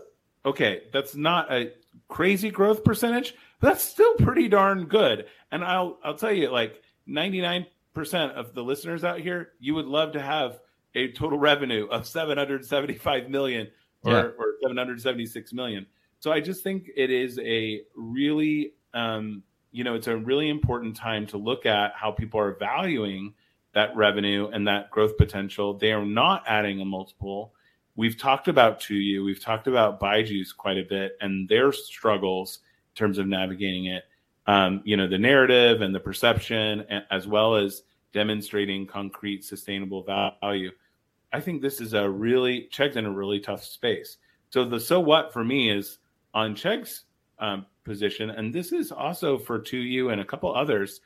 okay 0.46 0.82
that's 0.92 1.14
not 1.14 1.52
a 1.52 1.72
crazy 2.08 2.50
growth 2.50 2.84
percentage 2.84 3.34
but 3.60 3.68
that's 3.68 3.84
still 3.84 4.14
pretty 4.14 4.48
darn 4.48 4.86
good. 4.86 5.26
And 5.52 5.62
i'll 5.62 5.98
i'll 6.02 6.16
tell 6.16 6.32
you 6.32 6.50
like 6.50 6.82
99% 7.08 7.66
of 7.96 8.54
the 8.54 8.62
listeners 8.62 9.04
out 9.04 9.20
here 9.20 9.52
you 9.60 9.74
would 9.74 9.86
love 9.86 10.12
to 10.12 10.20
have 10.20 10.60
a 10.94 11.12
total 11.12 11.38
revenue 11.38 11.86
of 11.86 12.06
775 12.06 13.28
million 13.28 13.68
or, 14.04 14.12
yeah. 14.12 14.22
or 14.38 14.54
776 14.62 15.52
million. 15.52 15.86
So 16.20 16.32
I 16.32 16.40
just 16.40 16.62
think 16.62 16.90
it 16.96 17.10
is 17.10 17.38
a 17.38 17.82
really, 17.96 18.74
um, 18.94 19.42
you 19.72 19.84
know, 19.84 19.94
it's 19.94 20.06
a 20.06 20.16
really 20.16 20.48
important 20.48 20.96
time 20.96 21.26
to 21.28 21.36
look 21.36 21.66
at 21.66 21.92
how 21.96 22.12
people 22.12 22.40
are 22.40 22.54
valuing 22.54 23.34
that 23.74 23.94
revenue 23.96 24.48
and 24.48 24.68
that 24.68 24.90
growth 24.90 25.16
potential. 25.16 25.74
They 25.74 25.92
are 25.92 26.04
not 26.04 26.44
adding 26.46 26.80
a 26.80 26.84
multiple. 26.84 27.52
We've 27.96 28.16
talked 28.16 28.48
about 28.48 28.80
2U, 28.80 29.24
we've 29.24 29.42
talked 29.42 29.66
about 29.66 30.00
Byju's 30.00 30.52
quite 30.52 30.78
a 30.78 30.84
bit 30.84 31.16
and 31.20 31.48
their 31.48 31.72
struggles 31.72 32.60
in 32.94 32.98
terms 32.98 33.18
of 33.18 33.26
navigating 33.26 33.86
it. 33.86 34.04
Um, 34.46 34.82
you 34.84 34.96
know, 34.96 35.08
the 35.08 35.18
narrative 35.18 35.80
and 35.80 35.94
the 35.94 36.00
perception, 36.00 36.84
as 37.10 37.26
well 37.26 37.56
as 37.56 37.82
demonstrating 38.12 38.86
concrete, 38.86 39.44
sustainable 39.44 40.02
value. 40.02 40.70
I 41.32 41.40
think 41.40 41.60
this 41.60 41.80
is 41.80 41.94
a 41.94 42.08
really 42.08 42.68
Chegg's 42.70 42.96
in 42.96 43.06
a 43.06 43.10
really 43.10 43.40
tough 43.40 43.64
space. 43.64 44.18
So 44.50 44.64
the 44.64 44.78
so 44.78 45.00
what 45.00 45.32
for 45.32 45.42
me 45.42 45.70
is 45.70 45.98
on 46.32 46.54
Chegg's 46.54 47.04
um, 47.38 47.66
position, 47.84 48.30
and 48.30 48.54
this 48.54 48.72
is 48.72 48.92
also 48.92 49.36
for 49.36 49.58
2U 49.58 50.12
and 50.12 50.20
a 50.20 50.24
couple 50.24 50.54
others. 50.54 51.00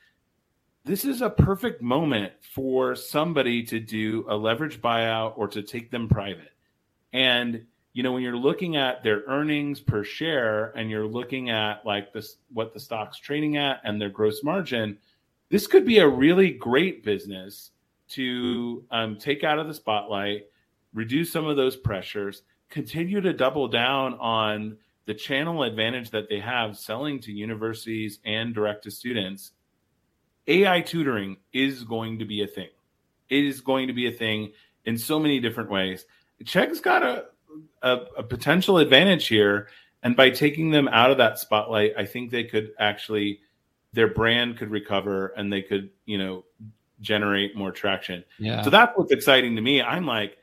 This 0.85 1.03
is 1.03 1.21
a 1.21 1.29
perfect 1.29 1.81
moment 1.81 2.31
for 2.53 2.95
somebody 2.95 3.63
to 3.63 3.79
do 3.79 4.25
a 4.29 4.35
leverage 4.35 4.81
buyout 4.81 5.33
or 5.35 5.47
to 5.49 5.61
take 5.61 5.91
them 5.91 6.07
private. 6.07 6.53
And 7.11 7.65
you 7.93 8.03
know, 8.03 8.11
when 8.13 8.21
you're 8.21 8.37
looking 8.37 8.77
at 8.77 9.03
their 9.03 9.23
earnings 9.27 9.79
per 9.79 10.03
share 10.03 10.71
and 10.77 10.89
you're 10.89 11.07
looking 11.07 11.49
at 11.49 11.85
like 11.85 12.13
this, 12.13 12.37
what 12.53 12.73
the 12.73 12.79
stock's 12.79 13.17
trading 13.17 13.57
at 13.57 13.81
and 13.83 13.99
their 13.99 14.09
gross 14.09 14.43
margin, 14.43 14.97
this 15.49 15.65
could 15.65 15.85
be 15.85 15.97
a 15.97 16.07
really 16.07 16.51
great 16.51 17.03
business 17.03 17.71
to 18.09 18.83
um, 18.91 19.17
take 19.17 19.43
out 19.43 19.59
of 19.59 19.67
the 19.67 19.73
spotlight, 19.73 20.47
reduce 20.93 21.31
some 21.31 21.45
of 21.45 21.57
those 21.57 21.75
pressures, 21.75 22.43
continue 22.69 23.21
to 23.21 23.33
double 23.33 23.67
down 23.67 24.13
on 24.15 24.77
the 25.05 25.13
channel 25.13 25.63
advantage 25.63 26.11
that 26.11 26.29
they 26.29 26.39
have 26.39 26.77
selling 26.77 27.19
to 27.19 27.31
universities 27.31 28.19
and 28.25 28.53
direct 28.53 28.83
to 28.83 28.91
students. 28.91 29.51
AI 30.47 30.81
tutoring 30.81 31.37
is 31.51 31.83
going 31.83 32.19
to 32.19 32.25
be 32.25 32.43
a 32.43 32.47
thing. 32.47 32.69
It 33.29 33.45
is 33.45 33.61
going 33.61 33.87
to 33.87 33.93
be 33.93 34.07
a 34.07 34.11
thing 34.11 34.51
in 34.85 34.97
so 34.97 35.19
many 35.19 35.39
different 35.39 35.71
ways. 35.71 36.05
Chegg's 36.45 36.79
got 36.79 37.03
a, 37.03 37.25
a, 37.81 37.99
a 38.17 38.23
potential 38.23 38.77
advantage 38.77 39.27
here. 39.27 39.67
And 40.03 40.15
by 40.15 40.29
taking 40.29 40.71
them 40.71 40.87
out 40.87 41.11
of 41.11 41.17
that 41.17 41.39
spotlight, 41.39 41.93
I 41.97 42.05
think 42.05 42.31
they 42.31 42.45
could 42.45 42.71
actually, 42.79 43.41
their 43.93 44.07
brand 44.07 44.57
could 44.57 44.69
recover 44.69 45.27
and 45.35 45.51
they 45.51 45.61
could, 45.61 45.89
you 46.05 46.17
know, 46.17 46.45
generate 47.01 47.55
more 47.55 47.71
traction. 47.71 48.23
Yeah. 48.37 48.61
So 48.61 48.69
that's 48.69 48.97
what's 48.97 49.11
exciting 49.11 49.55
to 49.55 49.61
me. 49.61 49.81
I'm 49.81 50.05
like, 50.05 50.37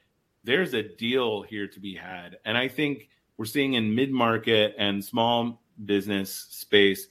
there's 0.44 0.74
a 0.74 0.82
deal 0.82 1.42
here 1.42 1.66
to 1.66 1.80
be 1.80 1.94
had. 1.94 2.38
And 2.44 2.56
I 2.56 2.68
think 2.68 3.08
we're 3.36 3.46
seeing 3.46 3.74
in 3.74 3.94
mid 3.94 4.12
market 4.12 4.74
and 4.78 5.04
small 5.04 5.60
business 5.84 6.32
space 6.32 7.08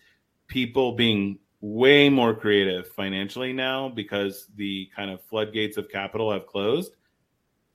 people 0.48 0.94
being 0.94 1.40
way 1.62 2.10
more 2.10 2.34
creative 2.34 2.88
financially 2.90 3.52
now 3.54 3.90
because 3.90 4.48
the 4.56 4.90
kind 4.96 5.10
of 5.10 5.22
floodgates 5.24 5.78
of 5.78 5.90
capital 5.90 6.32
have 6.32 6.46
closed. 6.46 6.96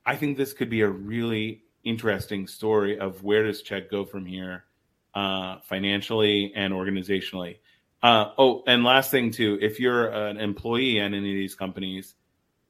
I 0.06 0.16
think 0.16 0.37
this 0.37 0.52
could 0.52 0.70
be 0.70 0.82
a 0.82 0.88
really 0.88 1.64
interesting 1.84 2.46
story 2.46 2.99
of 2.99 3.22
where 3.22 3.44
does 3.44 3.62
Chegg 3.62 3.90
go 3.90 4.04
from 4.04 4.26
here 4.26 4.64
uh, 5.14 5.58
financially 5.60 6.52
and 6.54 6.72
organizationally. 6.72 7.58
Uh, 8.02 8.30
oh, 8.38 8.62
and 8.66 8.84
last 8.84 9.10
thing 9.10 9.30
too, 9.30 9.58
if 9.60 9.78
you're 9.78 10.08
an 10.08 10.38
employee 10.38 11.00
at 11.00 11.06
any 11.06 11.18
of 11.18 11.37
these 11.37 11.54
companies, 11.54 12.14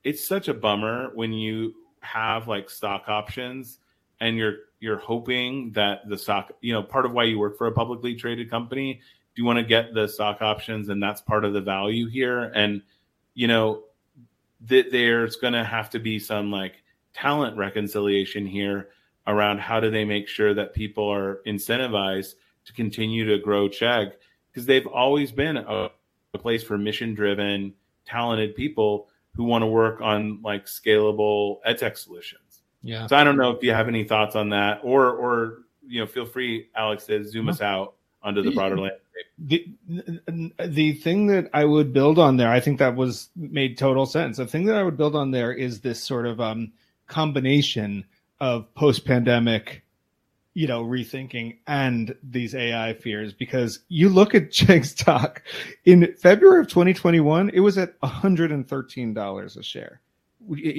it's 0.03 0.27
such 0.27 0.49
a 0.49 0.55
bummer 0.55 1.11
when 1.15 1.33
you 1.33 1.75
have 2.01 2.49
like 2.49 2.71
stock 2.71 3.05
options 3.09 3.79
and 4.21 4.37
you're 4.37 4.57
you're 4.81 4.99
hoping 4.99 5.71
that 5.73 6.09
the 6.09 6.17
stock, 6.17 6.53
you 6.63 6.73
know, 6.73 6.83
part 6.83 7.05
of 7.05 7.13
why 7.13 7.25
you 7.25 7.39
work 7.39 7.59
for 7.59 7.67
a 7.67 7.73
publicly 7.73 8.15
traded 8.15 8.51
company, 8.51 8.95
do 8.95 9.43
you 9.43 9.45
want 9.45 9.59
to 9.59 9.65
get 9.65 9.93
the 9.93 10.09
stock 10.09 10.41
options, 10.41 10.89
and 10.89 11.03
that's 11.03 11.21
part 11.21 11.45
of 11.45 11.53
the 11.53 11.61
value 11.61 12.09
here. 12.09 12.45
And 12.55 12.83
you 13.35 13.47
know, 13.47 13.85
that 14.63 14.91
there's 14.91 15.37
going 15.37 15.53
to 15.53 15.65
have 15.65 15.91
to 15.91 15.99
be 15.99 16.19
some 16.19 16.51
like 16.51 16.83
talent 17.13 17.57
reconciliation 17.57 18.47
here 18.47 18.89
around 19.31 19.61
how 19.61 19.81
do 19.81 19.91
they 19.91 20.05
make 20.05 20.29
sure 20.29 20.55
that 20.55 20.75
people 20.75 21.09
are 21.09 21.41
incentivized 21.47 22.35
to 22.65 22.73
continue 22.73 23.25
to 23.25 23.39
grow 23.39 23.69
Chegg 23.69 24.13
because 24.51 24.67
they've 24.67 24.87
always 24.87 25.33
been 25.33 25.57
a, 25.57 25.91
a 26.35 26.39
place 26.39 26.63
for 26.63 26.77
mission 26.77 27.15
driven, 27.15 27.75
talented 28.05 28.55
people 28.55 29.09
who 29.35 29.45
want 29.45 29.63
to 29.63 29.67
work 29.67 30.01
on 30.01 30.41
like 30.43 30.67
scalable 30.67 31.59
edtech 31.67 31.97
solutions. 31.97 32.63
Yeah. 32.83 33.07
So 33.07 33.17
I 33.17 33.25
don't 33.25 33.37
know 33.37 33.51
if 33.51 33.63
you 33.63 33.73
have 33.73 33.89
any 33.89 34.05
thoughts 34.05 34.37
on 34.37 34.51
that, 34.51 34.81
or 34.83 35.11
or 35.11 35.59
you 35.87 36.01
know, 36.01 36.07
feel 36.07 36.27
free, 36.27 36.69
Alex, 36.75 37.07
to 37.07 37.25
zoom 37.25 37.49
us 37.49 37.61
out 37.61 37.95
onto 38.23 38.43
the 38.43 38.53
broader 38.53 38.79
landscape. 38.79 39.01
The 39.39 40.53
the 40.67 40.95
thing 40.95 41.27
that 41.29 41.51
I 41.53 41.65
would 41.65 41.93
build 41.93 42.19
on 42.19 42.37
there, 42.37 42.51
I 42.51 42.61
think 42.61 42.79
that 42.79 42.97
was 42.97 43.29
made 43.37 43.77
total 43.77 44.07
sense. 44.07 44.39
The 44.39 44.47
thing 44.47 44.67
that 44.67 44.77
I 44.77 44.83
would 44.83 44.97
build 44.97 45.15
on 45.15 45.31
there 45.31 45.53
is 45.53 45.81
this 45.81 46.03
sort 46.03 46.27
of 46.27 46.41
um, 46.41 46.73
combination 47.07 48.05
of 48.41 48.73
post 48.75 49.05
pandemic 49.05 49.83
you 50.55 50.67
know, 50.67 50.85
rethinking 50.85 51.59
and 51.67 52.15
these 52.23 52.55
AI 52.55 52.93
fears 52.95 53.33
because 53.33 53.81
you 53.89 54.09
look 54.09 54.35
at 54.35 54.51
Chegg 54.51 54.85
stock 54.85 55.43
in 55.85 56.15
February 56.17 56.61
of 56.61 56.69
2021, 56.69 57.51
it 57.51 57.61
was 57.61 57.79
at 57.79 57.99
$113 58.01 59.57
a 59.57 59.63
share 59.63 60.01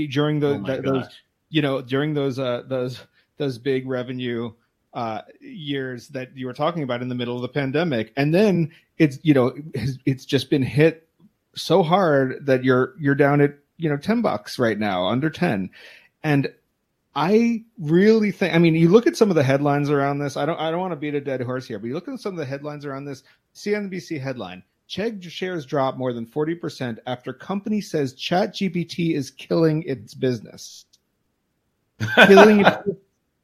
during 0.09 0.39
the, 0.39 0.47
oh 0.47 0.81
those, 0.81 1.05
you 1.49 1.61
know, 1.61 1.81
during 1.81 2.13
those, 2.13 2.37
uh, 2.37 2.63
those, 2.67 3.01
those 3.37 3.57
big 3.57 3.87
revenue, 3.87 4.51
uh, 4.93 5.21
years 5.39 6.09
that 6.09 6.35
you 6.35 6.45
were 6.45 6.53
talking 6.53 6.83
about 6.83 7.01
in 7.01 7.07
the 7.07 7.15
middle 7.15 7.37
of 7.37 7.41
the 7.41 7.47
pandemic. 7.47 8.11
And 8.17 8.33
then 8.33 8.71
it's, 8.97 9.19
you 9.23 9.33
know, 9.33 9.53
it's, 9.73 9.97
it's 10.05 10.25
just 10.25 10.49
been 10.49 10.63
hit 10.63 11.07
so 11.55 11.81
hard 11.81 12.45
that 12.45 12.65
you're, 12.65 12.93
you're 12.99 13.15
down 13.15 13.39
at, 13.39 13.55
you 13.77 13.89
know, 13.89 13.95
10 13.95 14.21
bucks 14.21 14.59
right 14.59 14.77
now, 14.77 15.07
under 15.07 15.29
10. 15.29 15.69
And 16.23 16.53
I 17.15 17.63
really 17.77 18.31
think. 18.31 18.53
I 18.55 18.57
mean, 18.57 18.75
you 18.75 18.87
look 18.87 19.05
at 19.05 19.17
some 19.17 19.29
of 19.29 19.35
the 19.35 19.43
headlines 19.43 19.89
around 19.89 20.19
this. 20.19 20.37
I 20.37 20.45
don't. 20.45 20.59
I 20.59 20.71
don't 20.71 20.79
want 20.79 20.93
to 20.93 20.97
beat 20.97 21.13
a 21.13 21.21
dead 21.21 21.41
horse 21.41 21.67
here, 21.67 21.77
but 21.77 21.87
you 21.87 21.93
look 21.93 22.07
at 22.07 22.19
some 22.19 22.33
of 22.33 22.37
the 22.37 22.45
headlines 22.45 22.85
around 22.85 23.05
this. 23.05 23.23
CNBC 23.53 24.21
headline: 24.21 24.63
Chegg 24.89 25.21
shares 25.29 25.65
drop 25.65 25.97
more 25.97 26.13
than 26.13 26.25
forty 26.25 26.55
percent 26.55 26.99
after 27.05 27.33
company 27.33 27.81
says 27.81 28.13
ChatGPT 28.13 29.13
is 29.13 29.29
killing 29.29 29.83
its 29.83 30.13
business. 30.13 30.85
killing 32.27 32.61
it. 32.65 32.77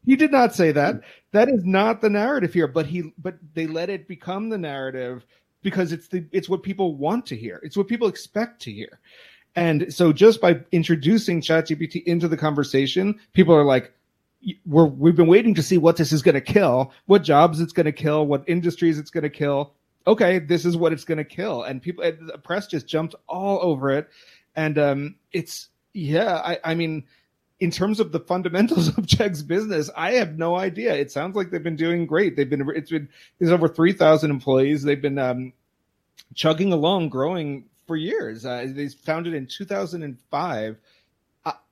He 0.06 0.16
did 0.16 0.32
not 0.32 0.56
say 0.56 0.72
that. 0.72 1.02
That 1.34 1.50
is 1.50 1.66
not 1.66 2.00
the 2.00 2.10
narrative 2.10 2.54
here. 2.54 2.68
But 2.68 2.86
he. 2.86 3.12
But 3.18 3.36
they 3.54 3.68
let 3.68 3.90
it 3.90 4.08
become 4.08 4.48
the 4.48 4.58
narrative 4.58 5.26
because 5.62 5.92
it's 5.92 6.08
the. 6.08 6.26
It's 6.32 6.48
what 6.48 6.64
people 6.64 6.96
want 6.96 7.26
to 7.26 7.36
hear. 7.36 7.60
It's 7.64 7.76
what 7.76 7.90
people 7.90 8.08
expect 8.08 8.62
to 8.62 8.72
hear. 8.72 9.02
And 9.58 9.92
so 9.92 10.14
just 10.14 10.40
by 10.40 10.60
introducing 10.72 11.42
ChatGPT 11.42 12.04
into 12.04 12.28
the 12.28 12.38
conversation, 12.38 13.20
people 13.34 13.56
are 13.56 13.64
like, 13.66 13.92
we're, 14.68 14.86
we've 14.86 15.16
been 15.16 15.28
waiting 15.28 15.56
to 15.56 15.64
see 15.64 15.80
what 15.80 15.98
this 15.98 16.12
is 16.12 16.22
going 16.22 16.36
to 16.36 16.42
kill, 16.42 16.94
what 17.08 17.24
jobs 17.24 17.60
it's 17.60 17.74
going 17.74 17.88
to 17.88 17.92
kill, 17.92 18.28
what 18.28 18.44
industries 18.46 19.00
it's 19.00 19.10
going 19.10 19.24
to 19.24 19.32
kill. 19.32 19.74
Okay, 20.06 20.38
this 20.38 20.64
is 20.64 20.78
what 20.78 20.94
it's 20.94 21.04
going 21.04 21.18
to 21.18 21.24
kill. 21.24 21.64
And 21.64 21.82
people, 21.82 22.04
the 22.04 22.38
press 22.38 22.68
just 22.68 22.88
jumped 22.88 23.16
all 23.28 23.58
over 23.64 23.90
it. 23.90 24.08
And 24.56 24.78
um, 24.78 25.16
it's, 25.32 25.70
yeah, 25.92 26.36
I, 26.36 26.60
I 26.64 26.76
mean, 26.76 27.04
in 27.60 27.72
terms 27.72 28.00
of 28.00 28.12
the 28.12 28.20
fundamentals 28.20 28.88
of 28.98 29.08
Chegg's 29.08 29.42
business, 29.42 29.90
I 29.98 30.12
have 30.14 30.38
no 30.38 30.56
idea. 30.56 30.94
It 30.94 31.12
sounds 31.12 31.36
like 31.36 31.50
they've 31.50 31.64
been 31.64 31.76
doing 31.76 32.06
great. 32.06 32.36
They've 32.36 32.48
been, 32.48 32.70
it's 32.76 32.92
been, 32.92 33.10
there's 33.40 33.52
over 33.52 33.68
3,000 33.68 34.30
employees. 34.30 34.84
They've 34.84 35.02
been 35.02 35.18
um, 35.18 35.52
chugging 36.36 36.72
along, 36.72 37.10
growing 37.10 37.66
for 37.88 37.96
years. 37.96 38.46
Uh, 38.46 38.68
they 38.70 38.90
founded 38.90 39.34
in 39.34 39.48
2005. 39.48 40.78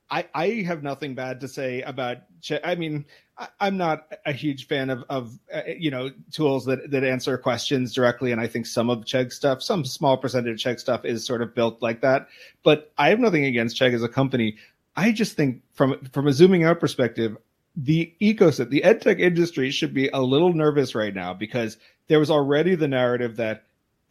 I, 0.09 0.25
I 0.33 0.47
have 0.67 0.83
nothing 0.83 1.15
bad 1.15 1.39
to 1.41 1.47
say 1.47 1.81
about. 1.81 2.17
I 2.63 2.75
mean, 2.75 3.05
I, 3.37 3.47
am 3.59 3.75
not 3.75 4.17
a 4.25 4.31
huge 4.31 4.67
fan 4.67 4.89
of, 4.91 5.03
of 5.09 5.37
uh, 5.53 5.61
you 5.77 5.89
know 5.89 6.11
tools 6.31 6.65
that, 6.65 6.91
that 6.91 7.03
answer 7.03 7.37
questions 7.37 7.93
directly, 7.93 8.31
and 8.31 8.39
I 8.39 8.47
think 8.47 8.67
some 8.67 8.89
of 8.89 8.99
Chegg 8.99 9.33
stuff, 9.33 9.63
some 9.63 9.83
small 9.83 10.15
percentage 10.17 10.65
of 10.65 10.71
Chegg 10.71 10.79
stuff, 10.79 11.05
is 11.05 11.25
sort 11.25 11.41
of 11.41 11.55
built 11.55 11.81
like 11.81 12.01
that. 12.01 12.27
But 12.63 12.91
I 12.97 13.09
have 13.09 13.19
nothing 13.19 13.45
against 13.45 13.79
Chegg 13.79 13.93
as 13.93 14.03
a 14.03 14.09
company. 14.09 14.57
I 14.95 15.11
just 15.11 15.35
think 15.35 15.63
from 15.73 15.99
from 16.13 16.27
a 16.27 16.33
zooming 16.33 16.63
out 16.63 16.79
perspective, 16.79 17.35
the 17.75 18.13
ecosystem, 18.21 18.69
the 18.69 18.81
edtech 18.85 19.19
industry 19.19 19.71
should 19.71 19.93
be 19.93 20.09
a 20.09 20.21
little 20.21 20.53
nervous 20.53 20.93
right 20.93 21.15
now 21.15 21.33
because 21.33 21.77
there 22.07 22.19
was 22.19 22.29
already 22.29 22.75
the 22.75 22.87
narrative 22.87 23.37
that 23.37 23.63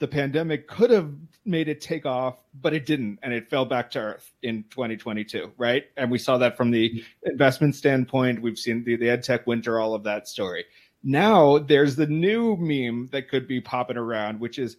the 0.05 0.09
pandemic 0.09 0.69
could 0.69 0.91
have 0.91 1.15
made 1.47 1.67
it 1.67 1.81
take 1.81 2.05
off, 2.05 2.37
but 2.61 2.75
it 2.75 2.85
didn't, 2.85 3.19
and 3.23 3.33
it 3.33 3.49
fell 3.49 3.65
back 3.65 3.91
to 3.91 3.99
earth 3.99 4.31
in 4.43 4.63
2022, 4.69 5.51
right? 5.57 5.85
And 5.97 6.11
we 6.11 6.19
saw 6.19 6.37
that 6.37 6.59
from 6.59 6.71
the 6.71 7.03
investment 7.25 7.75
standpoint. 7.75 8.43
We've 8.43 8.59
seen 8.59 8.85
the, 8.85 8.97
the 8.97 9.09
ed 9.09 9.23
tech 9.23 9.47
winter, 9.47 9.81
all 9.81 9.95
of 9.95 10.03
that 10.03 10.29
story. 10.29 10.67
Now 11.03 11.57
there's 11.57 11.97
the 11.97 12.07
new 12.07 12.55
meme 12.57 13.09
that 13.13 13.31
could 13.31 13.49
be 13.49 13.63
popping 13.63 13.97
around, 13.97 14.41
which 14.41 14.59
is, 14.59 14.77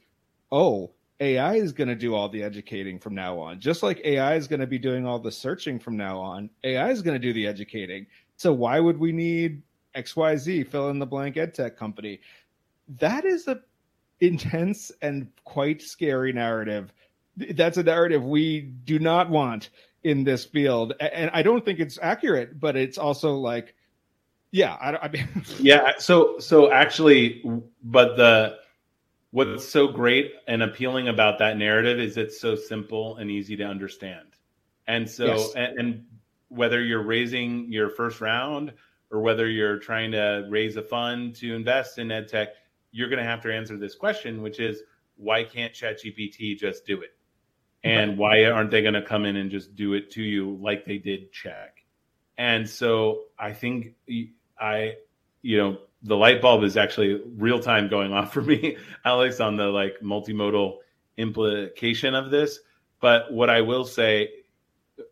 oh, 0.52 0.92
AI 1.20 1.56
is 1.56 1.74
going 1.74 1.88
to 1.88 1.96
do 1.96 2.14
all 2.14 2.30
the 2.30 2.44
educating 2.44 3.00
from 3.00 3.16
now 3.16 3.40
on. 3.40 3.60
Just 3.60 3.82
like 3.82 4.00
AI 4.06 4.36
is 4.36 4.48
going 4.48 4.60
to 4.60 4.68
be 4.68 4.78
doing 4.78 5.08
all 5.08 5.18
the 5.18 5.32
searching 5.32 5.80
from 5.80 5.98
now 5.98 6.20
on, 6.20 6.52
AI 6.64 6.92
is 6.92 7.02
going 7.02 7.20
to 7.20 7.28
do 7.28 7.34
the 7.34 7.48
educating. 7.48 8.06
So 8.38 8.54
why 8.54 8.80
would 8.80 9.00
we 9.00 9.12
need 9.12 9.64
XYZ, 9.96 10.68
fill 10.68 10.92
in 10.92 11.00
the 11.00 11.08
blank 11.08 11.36
ed 11.36 11.56
tech 11.56 11.78
company? 11.78 12.20
That 13.00 13.26
is 13.26 13.48
a 13.48 13.62
intense 14.20 14.92
and 15.02 15.28
quite 15.44 15.82
scary 15.82 16.34
narrative. 16.34 16.94
That's 17.38 17.78
a 17.78 17.84
narrative 17.84 18.24
we 18.24 18.62
do 18.62 19.00
not 19.00 19.30
want 19.30 19.70
in 20.04 20.24
this 20.24 20.46
field, 20.46 20.94
and 21.00 21.32
I 21.34 21.42
don't 21.42 21.66
think 21.66 21.80
it's 21.80 22.00
accurate. 22.02 22.60
But 22.60 22.76
it's 22.76 22.98
also 22.98 23.36
like, 23.36 23.76
yeah, 24.52 24.76
I, 24.76 24.96
I 24.96 25.08
mean, 25.10 25.28
yeah. 25.60 25.94
So, 25.98 26.40
so 26.40 26.72
actually, 26.72 27.44
but 27.84 28.16
the 28.16 28.58
what's 29.32 29.68
so 29.68 29.88
great 29.88 30.34
and 30.48 30.64
appealing 30.64 31.10
about 31.10 31.38
that 31.40 31.58
narrative 31.58 32.00
is 32.00 32.16
it's 32.16 32.40
so 32.40 32.56
simple 32.56 33.18
and 33.18 33.30
easy 33.30 33.58
to 33.58 33.64
understand, 33.64 34.28
and 34.88 35.10
so 35.10 35.26
yes. 35.26 35.54
and, 35.56 35.80
and 35.80 36.06
whether 36.50 36.82
you're 36.82 37.04
raising 37.04 37.70
your 37.72 37.90
first 37.90 38.22
round 38.22 38.72
or 39.12 39.22
whether 39.22 39.48
you're 39.50 39.78
trying 39.78 40.12
to 40.12 40.48
raise 40.50 40.78
a 40.78 40.82
fund 40.82 41.36
to 41.36 41.54
invest 41.54 41.98
in 41.98 42.12
ed 42.12 42.28
tech 42.28 42.50
you're 42.96 43.10
going 43.10 43.22
to 43.22 43.30
have 43.30 43.42
to 43.42 43.54
answer 43.54 43.78
this 43.78 43.94
question, 43.94 44.42
which 44.42 44.62
is 44.62 44.82
why 45.18 45.44
can't 45.44 45.74
ChatGPT 45.74 46.58
just 46.58 46.86
do 46.86 47.02
it? 47.02 47.14
And 47.84 48.18
why 48.18 48.46
aren't 48.46 48.72
they 48.72 48.82
going 48.82 48.94
to 48.94 49.02
come 49.02 49.26
in 49.26 49.36
and 49.36 49.52
just 49.52 49.76
do 49.76 49.94
it 49.94 50.10
to 50.12 50.24
you 50.24 50.58
like 50.62 50.86
they 50.86 50.98
did 50.98 51.32
Chegg? 51.34 51.70
And 52.38 52.68
so 52.68 53.24
I 53.38 53.52
think 53.52 53.96
I, 54.58 54.94
you 55.42 55.58
know, 55.58 55.78
the 56.04 56.16
light 56.16 56.42
bulb 56.42 56.64
is 56.64 56.78
actually 56.78 57.22
real 57.36 57.60
time 57.60 57.90
going 57.90 58.14
off 58.14 58.34
for 58.34 58.42
me, 58.42 58.78
Alex, 59.06 59.42
on 59.42 59.58
the 59.58 59.66
like 59.66 60.00
multimodal 60.02 60.78
implication 61.18 62.16
of 62.16 62.32
this. 62.32 62.60
But 63.02 63.32
what 63.32 63.50
I 63.50 63.60
will 63.60 63.86
say, 63.86 64.30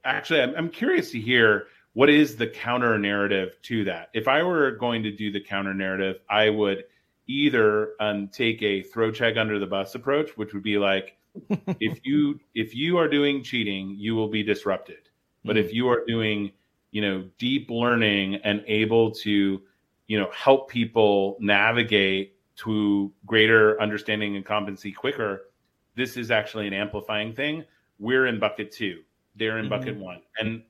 actually, 0.06 0.42
I'm, 0.42 0.56
I'm 0.56 0.70
curious 0.70 1.12
to 1.12 1.20
hear 1.20 1.68
what 1.92 2.10
is 2.10 2.38
the 2.38 2.48
counter 2.48 2.98
narrative 2.98 3.58
to 3.64 3.84
that. 3.84 4.10
If 4.14 4.30
I 4.30 4.42
were 4.42 4.72
going 4.72 5.04
to 5.04 5.12
do 5.12 5.32
the 5.32 5.42
counter 5.42 5.74
narrative, 5.74 6.22
I 6.30 6.50
would 6.50 6.86
either 7.28 7.94
um, 8.00 8.28
take 8.28 8.62
a 8.62 8.82
throw 8.84 9.12
Chegg 9.12 9.38
under 9.38 9.60
the 9.60 9.68
bus 9.68 9.96
approach, 9.96 10.32
which 10.38 10.54
would 10.54 10.64
be 10.64 10.78
like, 10.78 11.18
if 11.80 12.00
you 12.04 12.40
if 12.54 12.76
you 12.76 12.98
are 12.98 13.08
doing 13.08 13.44
cheating, 13.44 13.96
you 13.98 14.16
will 14.16 14.28
be 14.28 14.44
disrupted. 14.44 15.10
But 15.44 15.56
mm-hmm. 15.56 15.66
if 15.66 15.74
you 15.74 15.90
are 15.90 16.06
doing, 16.06 16.52
you 16.92 17.02
know, 17.02 17.28
deep 17.38 17.70
learning 17.70 18.36
and 18.44 18.64
able 18.68 19.12
to, 19.12 19.62
you 20.08 20.20
know, 20.20 20.30
help 20.32 20.70
people 20.70 21.38
navigate 21.40 22.36
to 22.56 23.12
greater 23.26 23.82
understanding 23.82 24.36
and 24.36 24.46
competency 24.46 24.92
quicker, 24.92 25.50
this 25.96 26.18
is 26.18 26.30
actually 26.30 26.68
an 26.68 26.74
amplifying 26.74 27.34
thing. 27.34 27.66
We're 28.00 28.28
in 28.28 28.40
bucket 28.40 28.72
two. 28.72 29.02
They're 29.36 29.58
in 29.58 29.66
mm-hmm. 29.66 29.80
bucket 29.80 29.98
one. 29.98 30.22
And 30.40 30.64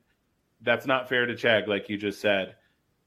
that's 0.62 0.86
not 0.86 1.08
fair 1.08 1.26
to 1.26 1.34
Chegg, 1.34 1.66
like 1.66 1.88
you 1.88 1.98
just 1.98 2.20
said. 2.20 2.56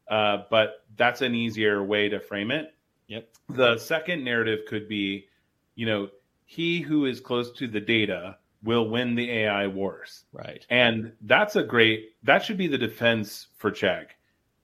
Uh, 0.07 0.43
but 0.49 0.85
that's 0.95 1.21
an 1.21 1.35
easier 1.35 1.83
way 1.83 2.07
to 2.07 2.19
frame 2.19 2.51
it. 2.51 2.73
Yep. 3.07 3.29
The 3.49 3.77
second 3.77 4.23
narrative 4.23 4.65
could 4.67 4.87
be, 4.87 5.27
you 5.75 5.85
know, 5.85 6.09
he 6.45 6.81
who 6.81 7.05
is 7.05 7.19
close 7.19 7.51
to 7.53 7.67
the 7.67 7.79
data 7.79 8.37
will 8.63 8.89
win 8.89 9.15
the 9.15 9.29
AI 9.29 9.67
wars. 9.67 10.25
Right. 10.33 10.65
And 10.69 11.13
that's 11.21 11.55
a 11.55 11.63
great 11.63 12.15
that 12.23 12.43
should 12.43 12.57
be 12.57 12.67
the 12.67 12.77
defense 12.77 13.47
for 13.57 13.71
Chegg. 13.71 14.07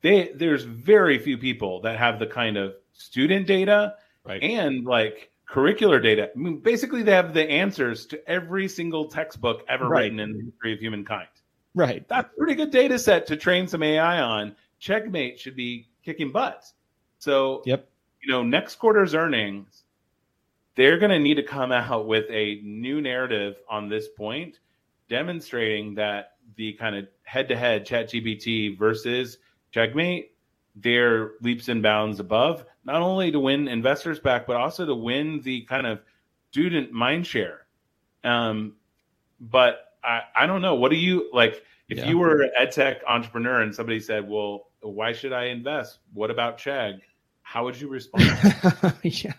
They 0.01 0.31
there's 0.35 0.63
very 0.63 1.17
few 1.17 1.37
people 1.37 1.81
that 1.81 1.97
have 1.97 2.19
the 2.19 2.27
kind 2.27 2.57
of 2.57 2.73
student 2.93 3.47
data 3.47 3.95
right. 4.25 4.41
and 4.41 4.85
like 4.85 5.31
curricular 5.49 6.01
data. 6.01 6.29
I 6.35 6.37
mean, 6.37 6.59
basically 6.59 7.03
they 7.03 7.13
have 7.13 7.33
the 7.33 7.49
answers 7.49 8.05
to 8.07 8.29
every 8.29 8.67
single 8.67 9.05
textbook 9.05 9.63
ever 9.69 9.87
right. 9.87 10.03
written 10.03 10.19
in 10.19 10.33
the 10.33 10.45
history 10.45 10.73
of 10.73 10.79
humankind. 10.79 11.27
Right. 11.75 12.07
That's 12.07 12.29
a 12.33 12.37
pretty 12.37 12.55
good 12.55 12.71
data 12.71 12.99
set 12.99 13.25
to 13.27 13.37
train 13.37 13.67
some 13.67 13.83
AI 13.83 14.19
on. 14.19 14.55
CheggMate 14.81 15.37
should 15.37 15.55
be 15.55 15.87
kicking 16.03 16.31
butts. 16.31 16.73
So 17.19 17.61
yep 17.65 17.89
you 18.23 18.31
know, 18.31 18.43
next 18.43 18.75
quarter's 18.75 19.13
earnings, 19.13 19.83
they're 20.75 20.97
going 20.97 21.11
to 21.11 21.19
need 21.19 21.35
to 21.35 21.43
come 21.43 21.71
out 21.71 22.07
with 22.07 22.25
a 22.29 22.61
new 22.63 23.01
narrative 23.01 23.57
on 23.69 23.89
this 23.89 24.07
point, 24.07 24.59
demonstrating 25.09 25.95
that 25.95 26.31
the 26.55 26.73
kind 26.73 26.95
of 26.95 27.07
head 27.23 27.47
to 27.49 27.55
head 27.55 27.85
ChatGPT 27.85 28.77
versus 28.77 29.37
CheggMate, 29.73 30.29
they're 30.75 31.31
leaps 31.41 31.67
and 31.67 31.83
bounds 31.83 32.19
above, 32.19 32.65
not 32.85 33.01
only 33.01 33.31
to 33.31 33.39
win 33.39 33.67
investors 33.67 34.19
back, 34.19 34.47
but 34.47 34.55
also 34.55 34.85
to 34.85 34.95
win 34.95 35.41
the 35.41 35.61
kind 35.63 35.85
of 35.85 35.99
student 36.49 36.91
mind 36.91 37.27
share. 37.27 37.67
Um, 38.23 38.75
but 39.39 39.93
I, 40.03 40.21
I 40.35 40.45
don't 40.47 40.61
know. 40.61 40.75
What 40.75 40.89
do 40.89 40.97
you 40.97 41.29
like? 41.33 41.63
If 41.89 41.99
yeah. 41.99 42.09
you 42.09 42.17
were 42.17 42.41
an 42.41 42.51
ed 42.57 42.71
tech 42.71 43.01
entrepreneur 43.07 43.61
and 43.61 43.75
somebody 43.75 43.99
said, 43.99 44.27
well, 44.27 44.67
why 44.81 45.11
should 45.11 45.33
I 45.33 45.45
invest? 45.45 45.99
What 46.13 46.31
about 46.31 46.57
Chegg? 46.57 47.01
How 47.43 47.65
would 47.65 47.79
you 47.79 47.87
respond? 47.87 48.23
yeah, 49.03 49.33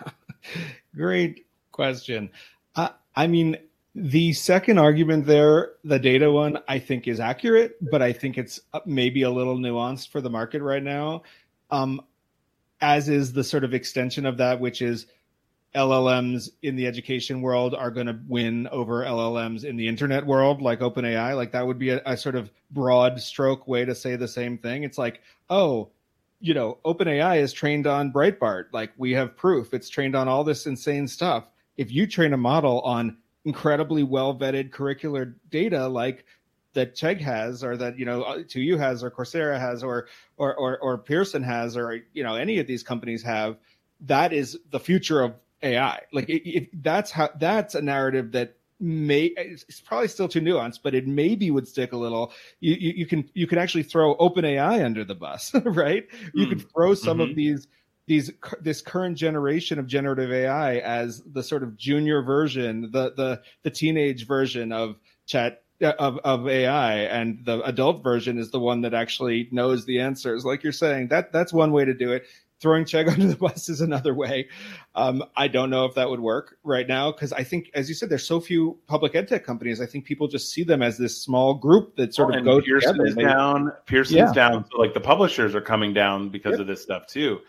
great 0.95 1.47
question. 1.73 2.31
Uh, 2.77 2.91
I 3.17 3.27
mean, 3.27 3.57
the 3.95 4.33
second 4.33 4.79
argument 4.79 5.27
there, 5.27 5.73
the 5.85 5.99
data 5.99 6.31
one, 6.31 6.59
I 6.69 6.79
think 6.79 7.09
is 7.09 7.21
accurate, 7.21 7.77
but 7.81 8.03
I 8.03 8.13
think 8.13 8.39
it's 8.39 8.61
uh, 8.73 8.81
maybe 8.87 9.23
a 9.23 9.31
little 9.31 9.57
nuanced 9.57 10.11
for 10.11 10.21
the 10.21 10.31
market 10.31 10.63
right 10.63 10.83
now. 10.83 11.23
Um, 11.71 12.01
as 12.81 13.09
is 13.09 13.33
the 13.33 13.45
sort 13.45 13.65
of 13.65 13.73
extension 13.73 14.27
of 14.27 14.37
that, 14.39 14.61
which 14.61 14.83
is 14.83 15.07
LLMs 15.75 16.51
in 16.63 16.77
the 16.77 16.87
education 16.87 17.41
world 17.41 17.75
are 17.75 17.91
going 17.91 18.07
to 18.07 18.19
win 18.29 18.69
over 18.69 19.05
LLMs 19.05 19.65
in 19.65 19.77
the 19.77 19.89
internet 19.89 20.25
world, 20.25 20.63
like 20.63 20.81
OpenAI. 20.81 21.35
Like 21.35 21.53
that 21.53 21.67
would 21.67 21.79
be 21.79 21.91
a, 21.91 22.03
a, 22.07 22.17
sort 22.17 22.37
of 22.37 22.51
broad 22.71 23.21
stroke 23.21 23.67
way 23.67 23.85
to 23.85 23.95
say 23.95 24.15
the 24.15 24.29
same 24.29 24.57
thing. 24.57 24.85
It's 24.85 24.99
like, 24.99 25.21
oh, 25.51 25.91
you 26.45 26.53
know, 26.53 26.77
OpenAI 26.85 27.41
is 27.41 27.55
trained 27.55 27.87
on 27.87 28.13
Breitbart. 28.13 28.67
Like 28.71 28.93
we 28.99 29.13
have 29.13 29.35
proof 29.35 29.73
it's 29.73 29.89
trained 29.89 30.15
on 30.15 30.29
all 30.29 30.45
this 30.45 30.67
insane 30.67 31.09
stuff. 31.09 31.49
If 31.79 31.91
you 31.91 32.07
train 32.07 32.35
a 32.35 32.37
model 32.37 32.83
on 32.83 33.17
incredibly 33.47 34.03
well 34.03 34.39
vetted 34.39 34.69
curricular 34.69 35.35
data 35.51 35.89
like 35.89 36.27
that 36.75 36.95
Chegg 36.95 37.23
has, 37.23 37.65
or 37.65 37.79
that 37.79 37.99
you 37.99 38.05
know 38.05 38.23
uh, 38.25 38.39
2U 38.41 38.79
has, 38.79 39.03
or 39.03 39.11
Coursera 39.11 39.59
has, 39.59 39.83
or 39.83 40.07
or 40.37 40.55
or, 40.55 40.79
or 40.79 40.99
Pearson 40.99 41.43
has, 41.43 41.79
or 41.79 42.01
you 42.13 42.23
know 42.23 42.35
any 42.35 42.59
of 42.59 42.67
these 42.67 42.83
companies 42.83 43.23
have, 43.23 43.57
that 44.01 44.35
is 44.35 44.59
the 44.71 44.81
future 44.81 45.23
of 45.23 45.35
AI. 45.63 46.01
Like 46.13 46.27
it, 46.29 46.83
that's 46.83 47.11
how 47.11 47.31
that's 47.39 47.75
a 47.75 47.81
narrative 47.81 48.33
that 48.33 48.59
may 48.85 49.33
it's 49.37 49.81
probably 49.81 50.09
still 50.09 50.29
too 50.29 50.41
nuanced, 50.41 50.81
but 50.83 50.95
it 50.95 51.07
maybe 51.07 51.51
would 51.51 51.67
stick 51.67 51.93
a 51.93 51.97
little. 51.97 52.33
You 52.61 52.75
you, 52.75 52.93
you 52.97 53.07
can 53.07 53.29
you 53.35 53.47
can 53.47 53.59
actually 53.59 53.85
throw 53.85 54.15
OpenAI 54.17 54.85
under 54.85 55.05
the 55.05 55.15
bus, 55.15 55.53
right? 55.65 56.07
You 56.35 56.47
mm. 56.47 56.49
could 56.51 56.71
throw 56.71 56.95
some 56.95 57.19
mm-hmm. 57.19 57.31
of 57.31 57.37
these 57.37 57.67
these 58.07 58.31
this 58.61 58.83
current 58.83 59.17
generation 59.17 59.79
of 59.79 59.87
generative 59.87 60.31
AI 60.31 60.77
as 60.79 61.23
the 61.25 61.43
sort 61.43 61.63
of 61.63 61.77
junior 61.77 62.23
version, 62.23 62.91
the 62.93 63.13
the 63.15 63.43
the 63.63 63.71
teenage 63.71 64.27
version 64.27 64.73
of 64.73 64.97
chat 65.27 65.63
of 65.81 66.19
of 66.19 66.47
AI, 66.47 66.95
and 66.95 67.45
the 67.45 67.63
adult 67.63 68.03
version 68.03 68.39
is 68.39 68.51
the 68.51 68.61
one 68.61 68.83
that 68.83 68.93
actually 68.93 69.49
knows 69.51 69.87
the 69.87 70.01
answers. 70.01 70.45
Like 70.45 70.63
you're 70.63 70.73
saying, 70.73 71.09
that 71.09 71.33
that's 71.33 71.53
one 71.53 71.73
way 71.73 71.87
to 71.87 71.95
do 71.95 72.13
it 72.13 72.25
throwing 72.65 72.85
Chegg 72.87 73.09
under 73.13 73.27
the 73.27 73.37
bus 73.37 73.69
is 73.69 73.83
another 73.83 74.15
way. 74.15 74.49
Um, 74.95 75.23
I 75.37 75.49
don't 75.49 75.69
know 75.69 75.85
if 75.85 75.95
that 75.95 76.09
would 76.09 76.21
work 76.21 76.57
right 76.65 76.89
now 76.89 77.13
because 77.13 77.33
I 77.33 77.45
think, 77.45 77.71
as 77.75 77.91
you 77.91 77.95
said, 77.95 78.09
there's 78.09 78.27
so 78.27 78.41
few 78.41 78.79
public 78.87 79.15
ed 79.15 79.29
tech 79.29 79.45
companies. 79.45 79.83
I 79.83 79.87
think 79.87 80.07
people 80.07 80.27
just 80.27 80.51
see 80.51 80.65
them 80.65 80.83
as 80.83 80.97
this 80.97 81.23
small 81.23 81.53
group 81.53 81.95
that 81.97 82.15
sort 82.15 82.35
of 82.35 82.43
go 82.43 82.63
Pearson's 82.63 83.11
together. 83.11 83.29
down. 83.29 83.73
Pearson's 83.85 84.17
yeah. 84.17 84.33
down. 84.33 84.65
So 84.73 84.79
like 84.79 84.95
the 84.95 85.01
publishers 85.01 85.55
are 85.55 85.61
coming 85.61 85.93
down 85.93 86.31
because 86.31 86.53
yep. 86.53 86.61
of 86.61 86.67
this 86.67 86.83
stuff 86.83 87.07
too. 87.07 87.41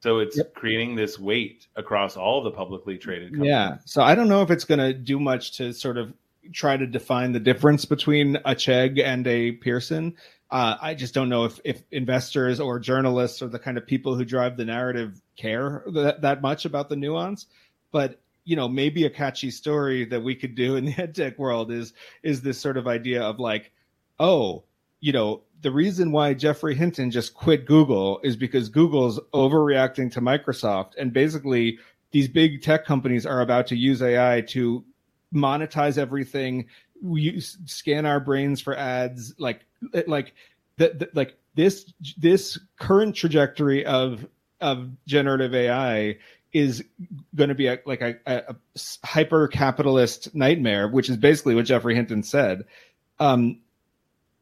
So 0.00 0.18
it's 0.18 0.38
yep. 0.38 0.54
creating 0.54 0.96
this 0.96 1.18
weight 1.18 1.68
across 1.76 2.16
all 2.16 2.42
the 2.42 2.50
publicly 2.50 2.96
traded 2.96 3.30
companies. 3.30 3.50
Yeah. 3.50 3.76
So 3.84 4.02
I 4.02 4.14
don't 4.14 4.28
know 4.28 4.42
if 4.42 4.50
it's 4.50 4.64
going 4.64 4.80
to 4.80 4.94
do 4.94 5.20
much 5.20 5.56
to 5.58 5.72
sort 5.72 5.98
of 5.98 6.12
try 6.52 6.76
to 6.76 6.86
define 6.86 7.32
the 7.32 7.40
difference 7.40 7.84
between 7.84 8.36
a 8.36 8.54
Chegg 8.54 9.00
and 9.00 9.26
a 9.26 9.52
Pearson. 9.52 10.16
Uh, 10.52 10.76
I 10.82 10.92
just 10.92 11.14
don't 11.14 11.30
know 11.30 11.46
if, 11.46 11.58
if 11.64 11.82
investors 11.90 12.60
or 12.60 12.78
journalists 12.78 13.40
or 13.40 13.48
the 13.48 13.58
kind 13.58 13.78
of 13.78 13.86
people 13.86 14.14
who 14.14 14.24
drive 14.26 14.58
the 14.58 14.66
narrative 14.66 15.18
care 15.34 15.82
that, 15.94 16.20
that 16.20 16.42
much 16.42 16.66
about 16.66 16.90
the 16.90 16.96
nuance. 16.96 17.46
But 17.90 18.20
you 18.44 18.54
know, 18.56 18.68
maybe 18.68 19.06
a 19.06 19.10
catchy 19.10 19.50
story 19.50 20.04
that 20.04 20.22
we 20.22 20.34
could 20.34 20.54
do 20.54 20.76
in 20.76 20.84
the 20.84 20.94
ed 20.98 21.14
tech 21.14 21.38
world 21.38 21.72
is 21.72 21.94
is 22.22 22.42
this 22.42 22.60
sort 22.60 22.76
of 22.76 22.86
idea 22.86 23.22
of 23.22 23.40
like, 23.40 23.72
oh, 24.20 24.64
you 25.00 25.12
know, 25.12 25.40
the 25.62 25.70
reason 25.70 26.12
why 26.12 26.34
Geoffrey 26.34 26.74
Hinton 26.74 27.10
just 27.10 27.32
quit 27.32 27.64
Google 27.64 28.20
is 28.22 28.36
because 28.36 28.68
Google's 28.68 29.18
overreacting 29.32 30.12
to 30.12 30.20
Microsoft, 30.20 30.96
and 30.98 31.14
basically 31.14 31.78
these 32.10 32.28
big 32.28 32.60
tech 32.60 32.84
companies 32.84 33.24
are 33.24 33.40
about 33.40 33.68
to 33.68 33.76
use 33.76 34.02
AI 34.02 34.42
to 34.48 34.84
monetize 35.34 35.96
everything. 35.96 36.66
We 37.02 37.40
scan 37.40 38.06
our 38.06 38.20
brains 38.20 38.60
for 38.60 38.76
ads, 38.76 39.34
like 39.38 39.60
like 40.06 40.34
that 40.76 41.14
like 41.14 41.36
this 41.54 41.92
this 42.16 42.58
current 42.78 43.16
trajectory 43.16 43.84
of 43.84 44.26
of 44.60 44.90
generative 45.06 45.54
AI 45.54 46.18
is 46.52 46.84
going 47.34 47.48
to 47.48 47.54
be 47.54 47.66
a, 47.66 47.78
like 47.86 48.02
a, 48.02 48.16
a, 48.26 48.36
a 48.48 48.56
hyper 49.04 49.48
capitalist 49.48 50.34
nightmare, 50.34 50.86
which 50.88 51.08
is 51.08 51.16
basically 51.16 51.54
what 51.54 51.64
Geoffrey 51.64 51.94
Hinton 51.94 52.22
said. 52.22 52.64
Um, 53.18 53.60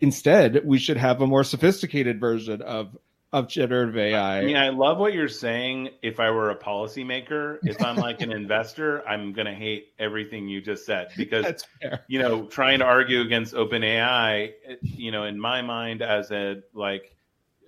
instead, 0.01 0.63
we 0.65 0.79
should 0.79 0.97
have 0.97 1.21
a 1.21 1.27
more 1.27 1.45
sophisticated 1.45 2.19
version 2.21 2.63
of 2.63 2.97
of 3.33 3.49
generative 3.49 3.97
AI. 3.97 4.41
I 4.41 4.45
mean, 4.45 4.57
I 4.57 4.71
love 4.71 4.99
what 4.99 5.15
you're 5.15 5.29
saying. 5.29 5.91
If 6.03 6.19
I 6.19 6.31
were 6.31 6.51
a 6.51 6.57
policymaker, 6.57 7.59
if 7.63 7.81
I'm 7.83 7.97
like 7.97 8.21
an 8.23 8.33
investor, 8.33 9.07
I'm 9.09 9.33
going 9.33 9.47
to 9.47 9.55
hate 9.55 9.93
everything 9.99 10.49
you 10.49 10.61
just 10.61 10.85
said 10.85 11.11
because, 11.17 11.65
you 12.09 12.19
know, 12.19 12.47
trying 12.47 12.81
to 12.81 12.85
argue 12.85 13.21
against 13.21 13.55
OpenAI, 13.55 14.53
you 14.83 15.13
know, 15.13 15.25
in 15.25 15.39
my 15.39 15.63
mind 15.63 16.03
as 16.03 16.33
a 16.33 16.63
like 16.75 17.17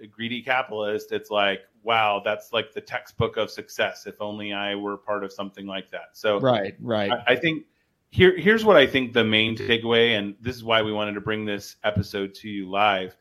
a 0.03 0.07
greedy 0.07 0.43
capitalist, 0.43 1.13
it's 1.13 1.31
like, 1.31 1.61
wow, 1.85 2.21
that's 2.25 2.53
like 2.53 2.73
the 2.73 2.81
textbook 2.81 3.37
of 3.37 3.49
success. 3.51 4.07
If 4.07 4.21
only 4.21 4.53
I 4.53 4.75
were 4.75 4.97
part 4.97 5.23
of 5.23 5.33
something 5.33 5.67
like 5.67 5.91
that. 5.91 6.11
So, 6.15 6.41
right, 6.41 6.75
right. 6.81 7.13
I, 7.13 7.35
I 7.35 7.37
think 7.37 7.67
here, 8.11 8.37
here's 8.37 8.65
what 8.65 8.77
I 8.77 8.89
think 8.89 9.13
the 9.13 9.25
main 9.25 9.57
takeaway, 9.57 10.19
and 10.19 10.35
this 10.41 10.57
is 10.57 10.65
why 10.65 10.83
we 10.83 10.93
wanted 10.93 11.15
to 11.15 11.21
bring 11.21 11.45
this 11.45 11.77
episode 11.85 12.35
to 12.37 12.49
you 12.49 12.69
live 12.69 13.17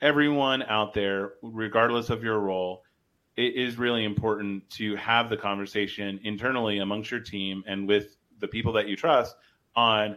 everyone 0.00 0.62
out 0.64 0.94
there, 0.94 1.34
regardless 1.42 2.10
of 2.10 2.24
your 2.24 2.40
role, 2.40 2.82
it 3.36 3.54
is 3.54 3.78
really 3.78 4.04
important 4.04 4.68
to 4.70 4.96
have 4.96 5.30
the 5.30 5.36
conversation 5.36 6.20
internally 6.24 6.78
amongst 6.78 7.10
your 7.10 7.20
team 7.20 7.62
and 7.66 7.86
with 7.86 8.16
the 8.38 8.48
people 8.48 8.72
that 8.72 8.88
you 8.88 8.96
trust 8.96 9.36
on 9.76 10.16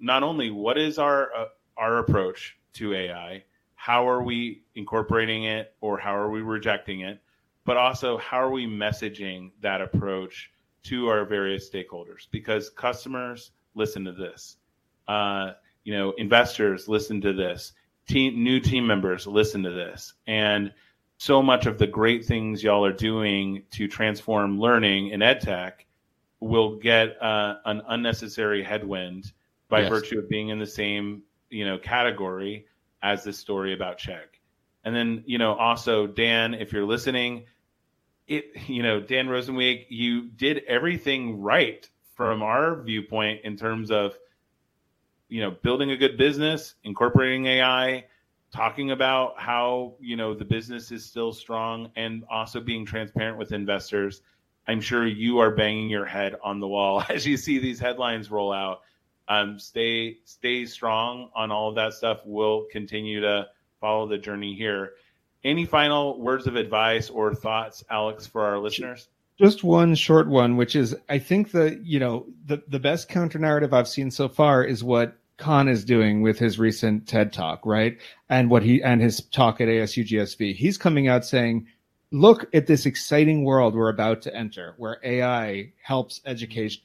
not 0.00 0.22
only 0.22 0.50
what 0.50 0.78
is 0.78 0.98
our 0.98 1.34
uh, 1.34 1.46
our 1.76 1.98
approach 1.98 2.58
to 2.74 2.94
AI, 2.94 3.44
how 3.74 4.08
are 4.08 4.22
we 4.22 4.64
incorporating 4.74 5.44
it 5.44 5.74
or 5.80 5.98
how 5.98 6.14
are 6.14 6.30
we 6.30 6.42
rejecting 6.42 7.00
it? 7.00 7.22
But 7.64 7.76
also, 7.76 8.18
how 8.18 8.38
are 8.40 8.50
we 8.50 8.66
messaging 8.66 9.52
that 9.60 9.80
approach 9.80 10.50
to 10.84 11.08
our 11.08 11.24
various 11.24 11.68
stakeholders? 11.70 12.26
Because 12.30 12.70
customers 12.70 13.52
listen 13.74 14.04
to 14.04 14.12
this, 14.12 14.56
uh, 15.06 15.52
you 15.84 15.92
know, 15.92 16.12
investors 16.12 16.88
listen 16.88 17.20
to 17.20 17.32
this, 17.32 17.72
team, 18.08 18.42
new 18.42 18.58
team 18.58 18.86
members 18.86 19.26
listen 19.26 19.62
to 19.62 19.70
this, 19.70 20.14
and 20.26 20.72
so 21.18 21.42
much 21.42 21.66
of 21.66 21.78
the 21.78 21.86
great 21.86 22.24
things 22.24 22.62
y'all 22.62 22.84
are 22.84 22.92
doing 22.92 23.64
to 23.72 23.88
transform 23.88 24.60
learning 24.60 25.08
in 25.08 25.20
edtech 25.20 25.72
will 26.40 26.76
get 26.76 27.20
uh, 27.20 27.56
an 27.64 27.82
unnecessary 27.88 28.62
headwind 28.62 29.32
by 29.68 29.80
yes. 29.80 29.88
virtue 29.88 30.18
of 30.18 30.28
being 30.28 30.48
in 30.48 30.58
the 30.58 30.66
same 30.66 31.22
you 31.50 31.64
know 31.64 31.78
category 31.78 32.66
as 33.02 33.24
this 33.24 33.38
story 33.38 33.74
about 33.74 33.98
Chegg 33.98 34.26
And 34.84 34.94
then 34.94 35.24
you 35.26 35.38
know 35.38 35.54
also 35.54 36.06
Dan, 36.06 36.54
if 36.54 36.72
you're 36.72 36.86
listening, 36.86 37.44
it 38.26 38.52
you 38.68 38.82
know 38.82 39.00
Dan 39.00 39.26
Rosensweig, 39.26 39.86
you 39.88 40.28
did 40.28 40.62
everything 40.66 41.40
right 41.40 41.88
from 42.14 42.42
our 42.42 42.80
viewpoint 42.82 43.40
in 43.44 43.56
terms 43.56 43.90
of 43.90 44.18
you 45.28 45.40
know 45.40 45.50
building 45.62 45.90
a 45.90 45.96
good 45.96 46.16
business, 46.16 46.74
incorporating 46.84 47.46
AI, 47.46 48.04
talking 48.52 48.90
about 48.90 49.38
how 49.38 49.94
you 50.00 50.16
know 50.16 50.34
the 50.34 50.44
business 50.44 50.90
is 50.90 51.04
still 51.04 51.32
strong, 51.32 51.90
and 51.96 52.24
also 52.30 52.60
being 52.60 52.84
transparent 52.84 53.38
with 53.38 53.52
investors. 53.52 54.22
I'm 54.66 54.80
sure 54.80 55.06
you 55.06 55.38
are 55.38 55.50
banging 55.50 55.88
your 55.88 56.04
head 56.04 56.36
on 56.42 56.60
the 56.60 56.68
wall 56.68 57.02
as 57.08 57.26
you 57.26 57.36
see 57.36 57.58
these 57.58 57.80
headlines 57.80 58.30
roll 58.30 58.52
out. 58.52 58.82
Um, 59.28 59.58
stay 59.58 60.18
stay 60.24 60.64
strong 60.66 61.30
on 61.34 61.50
all 61.50 61.68
of 61.68 61.74
that 61.76 61.92
stuff. 61.92 62.20
We'll 62.24 62.66
continue 62.70 63.20
to 63.20 63.48
follow 63.80 64.06
the 64.06 64.18
journey 64.18 64.54
here. 64.54 64.92
Any 65.44 65.66
final 65.66 66.20
words 66.20 66.46
of 66.46 66.56
advice 66.56 67.10
or 67.10 67.34
thoughts, 67.34 67.84
Alex, 67.90 68.26
for 68.26 68.44
our 68.44 68.58
listeners? 68.58 69.08
Just 69.38 69.62
one 69.62 69.94
short 69.94 70.28
one, 70.28 70.56
which 70.56 70.74
is 70.74 70.96
I 71.08 71.18
think 71.18 71.52
the 71.52 71.80
you 71.82 72.00
know 72.00 72.26
the 72.46 72.62
the 72.68 72.80
best 72.80 73.08
counter 73.08 73.38
narrative 73.38 73.72
I've 73.72 73.88
seen 73.88 74.10
so 74.10 74.28
far 74.28 74.64
is 74.64 74.82
what 74.82 75.16
Khan 75.36 75.68
is 75.68 75.84
doing 75.84 76.22
with 76.22 76.38
his 76.38 76.58
recent 76.58 77.06
TED 77.06 77.32
talk, 77.32 77.64
right? 77.64 77.96
And 78.28 78.50
what 78.50 78.64
he 78.64 78.82
and 78.82 79.00
his 79.00 79.22
talk 79.26 79.60
at 79.60 79.68
ASU 79.68 80.04
GSV. 80.04 80.54
He's 80.56 80.76
coming 80.76 81.06
out 81.06 81.24
saying 81.24 81.66
look 82.10 82.46
at 82.54 82.66
this 82.66 82.86
exciting 82.86 83.44
world 83.44 83.74
we're 83.74 83.88
about 83.90 84.22
to 84.22 84.34
enter 84.34 84.74
where 84.78 84.98
AI 85.04 85.72
helps 85.82 86.20
education. 86.24 86.82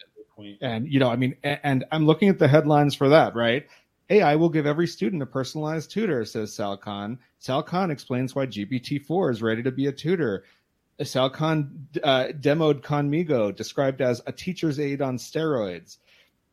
And, 0.61 0.91
you 0.91 0.99
know, 0.99 1.09
I 1.09 1.15
mean, 1.15 1.35
and 1.43 1.85
I'm 1.91 2.05
looking 2.05 2.27
at 2.27 2.39
the 2.39 2.47
headlines 2.47 2.95
for 2.95 3.07
that, 3.09 3.35
right? 3.35 3.67
AI 4.09 4.35
will 4.35 4.49
give 4.49 4.65
every 4.65 4.87
student 4.87 5.21
a 5.21 5.27
personalized 5.27 5.91
tutor, 5.91 6.25
says 6.25 6.53
Sal 6.53 6.75
Khan. 6.75 7.19
Sal 7.39 7.63
Khan 7.63 7.91
explains 7.91 8.35
why 8.35 8.47
GPT-4 8.47 9.31
is 9.31 9.41
ready 9.41 9.63
to 9.63 9.71
be 9.71 9.87
a 9.87 9.91
tutor. 9.91 10.43
Sal 11.01 11.29
Khan 11.29 11.88
uh, 12.03 12.27
demoed 12.39 12.82
Khanmigo, 12.82 13.56
described 13.56 14.01
as 14.01 14.21
a 14.27 14.32
teacher's 14.32 14.79
aide 14.79 15.01
on 15.01 15.17
steroids. 15.17 15.97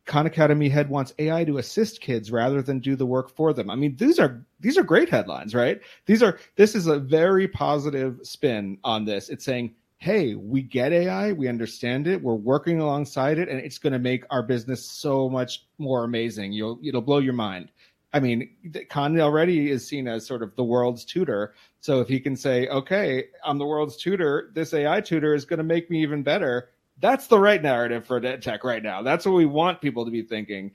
Khan 0.05 0.25
Academy 0.25 0.67
head 0.67 0.89
wants 0.89 1.13
AI 1.19 1.43
to 1.45 1.59
assist 1.59 2.01
kids 2.01 2.31
rather 2.31 2.61
than 2.61 2.79
do 2.79 2.95
the 2.95 3.05
work 3.05 3.29
for 3.29 3.53
them. 3.53 3.69
I 3.69 3.75
mean, 3.75 3.95
these 3.97 4.19
are 4.19 4.43
these 4.59 4.77
are 4.77 4.83
great 4.83 5.09
headlines, 5.09 5.53
right? 5.53 5.79
These 6.05 6.23
are 6.23 6.39
this 6.55 6.75
is 6.75 6.87
a 6.87 6.99
very 6.99 7.47
positive 7.47 8.19
spin 8.23 8.77
on 8.83 9.05
this. 9.05 9.29
It's 9.29 9.45
saying, 9.45 9.75
"Hey, 9.99 10.33
we 10.35 10.63
get 10.63 10.91
AI, 10.91 11.33
we 11.33 11.47
understand 11.47 12.07
it, 12.07 12.21
we're 12.21 12.33
working 12.33 12.79
alongside 12.79 13.37
it, 13.37 13.47
and 13.47 13.59
it's 13.59 13.77
going 13.77 13.93
to 13.93 13.99
make 13.99 14.25
our 14.31 14.41
business 14.41 14.83
so 14.83 15.29
much 15.29 15.65
more 15.77 16.03
amazing. 16.03 16.51
You'll 16.51 16.79
it'll 16.83 17.01
blow 17.01 17.19
your 17.19 17.33
mind." 17.33 17.71
I 18.13 18.19
mean, 18.19 18.49
Khan 18.89 19.19
already 19.19 19.69
is 19.69 19.87
seen 19.87 20.07
as 20.07 20.25
sort 20.25 20.43
of 20.43 20.55
the 20.55 20.63
world's 20.63 21.05
tutor. 21.05 21.53
So 21.79 22.01
if 22.01 22.07
he 22.07 22.19
can 22.19 22.35
say, 22.35 22.67
"Okay, 22.67 23.25
I'm 23.43 23.57
the 23.57 23.65
world's 23.65 23.97
tutor. 23.97 24.51
This 24.53 24.73
AI 24.73 25.01
tutor 25.01 25.33
is 25.33 25.45
going 25.45 25.59
to 25.59 25.63
make 25.63 25.89
me 25.89 26.01
even 26.01 26.23
better," 26.23 26.69
That's 27.01 27.27
the 27.27 27.39
right 27.39 27.61
narrative 27.61 28.05
for 28.05 28.19
tech 28.37 28.63
right 28.63 28.83
now. 28.83 29.01
That's 29.01 29.25
what 29.25 29.33
we 29.33 29.45
want 29.45 29.81
people 29.81 30.05
to 30.05 30.11
be 30.11 30.21
thinking. 30.21 30.71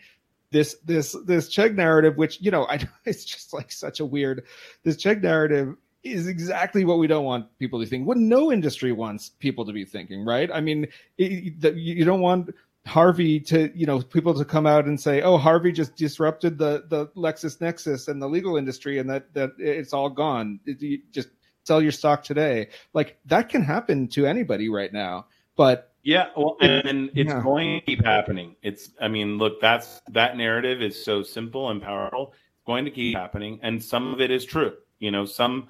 This 0.51 0.77
this 0.85 1.17
this 1.25 1.49
Chegg 1.49 1.75
narrative, 1.75 2.17
which 2.17 2.41
you 2.41 2.51
know, 2.51 2.67
I 2.67 2.81
it's 3.05 3.25
just 3.25 3.53
like 3.53 3.73
such 3.73 4.01
a 4.01 4.05
weird. 4.05 4.45
This 4.83 4.97
Chegg 4.97 5.23
narrative 5.23 5.77
is 6.03 6.27
exactly 6.29 6.85
what 6.85 6.99
we 6.99 7.07
don't 7.07 7.25
want 7.25 7.47
people 7.59 7.81
to 7.81 7.87
think. 7.87 8.07
What 8.07 8.17
no 8.17 8.53
industry 8.53 8.93
wants 8.93 9.31
people 9.41 9.65
to 9.67 9.73
be 9.73 9.85
thinking, 9.85 10.25
right? 10.25 10.51
I 10.53 10.61
mean, 10.61 10.87
it, 11.19 11.75
you 11.75 12.05
don't 12.05 12.21
want 12.21 12.51
Harvey 12.87 13.41
to, 13.41 13.71
you 13.77 13.85
know, 13.85 14.01
people 14.01 14.33
to 14.35 14.45
come 14.45 14.67
out 14.67 14.87
and 14.87 15.01
say, 15.01 15.23
"Oh, 15.23 15.37
Harvey 15.37 15.73
just 15.73 15.97
disrupted 15.97 16.57
the 16.57 16.85
the 16.89 17.09
LexisNexis 17.17 18.09
and 18.09 18.23
the 18.23 18.29
legal 18.29 18.57
industry, 18.57 18.99
and 18.99 19.11
that 19.11 19.33
that 19.35 19.53
it's 19.59 19.93
all 19.93 20.09
gone. 20.09 20.61
It, 20.67 21.11
just 21.13 21.29
sell 21.65 21.83
your 21.83 21.93
stock 21.93 22.23
today." 22.23 22.69
Like 22.95 23.19
that 23.27 23.49
can 23.49 23.63
happen 23.63 24.09
to 24.09 24.27
anybody 24.27 24.69
right 24.69 24.93
now, 24.93 25.27
but 25.57 25.93
yeah, 26.07 26.29
well, 26.37 26.57
and, 26.61 27.11
it's 27.17 27.33
yeah. 27.33 27.43
going 27.43 27.81
to 27.81 27.85
keep 27.85 28.05
happening. 28.05 28.55
It's, 28.63 28.91
I 29.01 29.09
mean, 29.09 29.39
look, 29.39 29.61
that's 29.61 30.01
that 30.13 30.37
narrative 30.37 30.81
is 30.81 31.05
so 31.05 31.25
simple 31.25 31.69
and 31.71 31.83
powerful. 31.83 32.33
It's 32.33 32.65
going 32.65 32.85
to 32.85 32.93
keep 32.93 33.17
happening, 33.17 33.59
and 33.65 33.83
some 33.83 34.15
of 34.15 34.21
it 34.21 34.31
is 34.31 34.45
true. 34.45 34.75
You 35.01 35.11
know, 35.11 35.25
some 35.25 35.67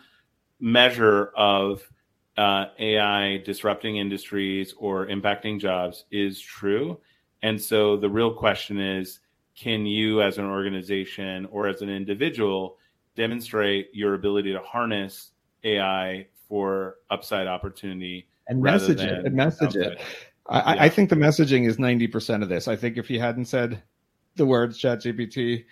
measure 0.61 1.33
of 1.35 1.91
uh, 2.37 2.67
AI 2.79 3.39
disrupting 3.39 3.97
industries 3.97 4.75
or 4.77 5.07
impacting 5.07 5.59
jobs 5.59 6.05
is 6.11 6.39
true, 6.39 7.01
and 7.43 7.61
so 7.61 7.97
the 7.97 8.09
real 8.09 8.33
question 8.33 8.81
is, 8.81 9.21
can 9.57 9.87
you, 9.87 10.23
as 10.23 10.39
an 10.39 10.45
organization 10.45 11.47
or 11.47 11.67
as 11.69 11.83
an 11.83 11.89
individual, 11.89 12.77
demonstrate 13.15 13.89
your 13.93 14.15
ability 14.15 14.53
to 14.53 14.61
harness 14.61 15.33
AI 15.65 16.27
for 16.49 16.97
upside 17.11 17.47
opportunity? 17.47 18.29
and 18.49 18.63
message 18.63 19.01
it 19.01 19.25
and 19.25 19.35
message 19.35 19.77
it. 19.77 20.01
I, 20.49 20.75
yeah. 20.75 20.83
I, 20.85 20.89
think 20.89 21.11
the 21.11 21.17
messaging 21.17 21.67
is 21.69 21.77
90% 21.77 22.43
of 22.43 22.49
this. 22.49 22.69
I 22.69 22.77
think 22.77 22.97
if 22.97 23.11
you 23.11 23.19
hadn't 23.19 23.47
said 23.47 23.83
the 24.37 24.47
words 24.47 24.81
ChatGPT, 24.81 25.65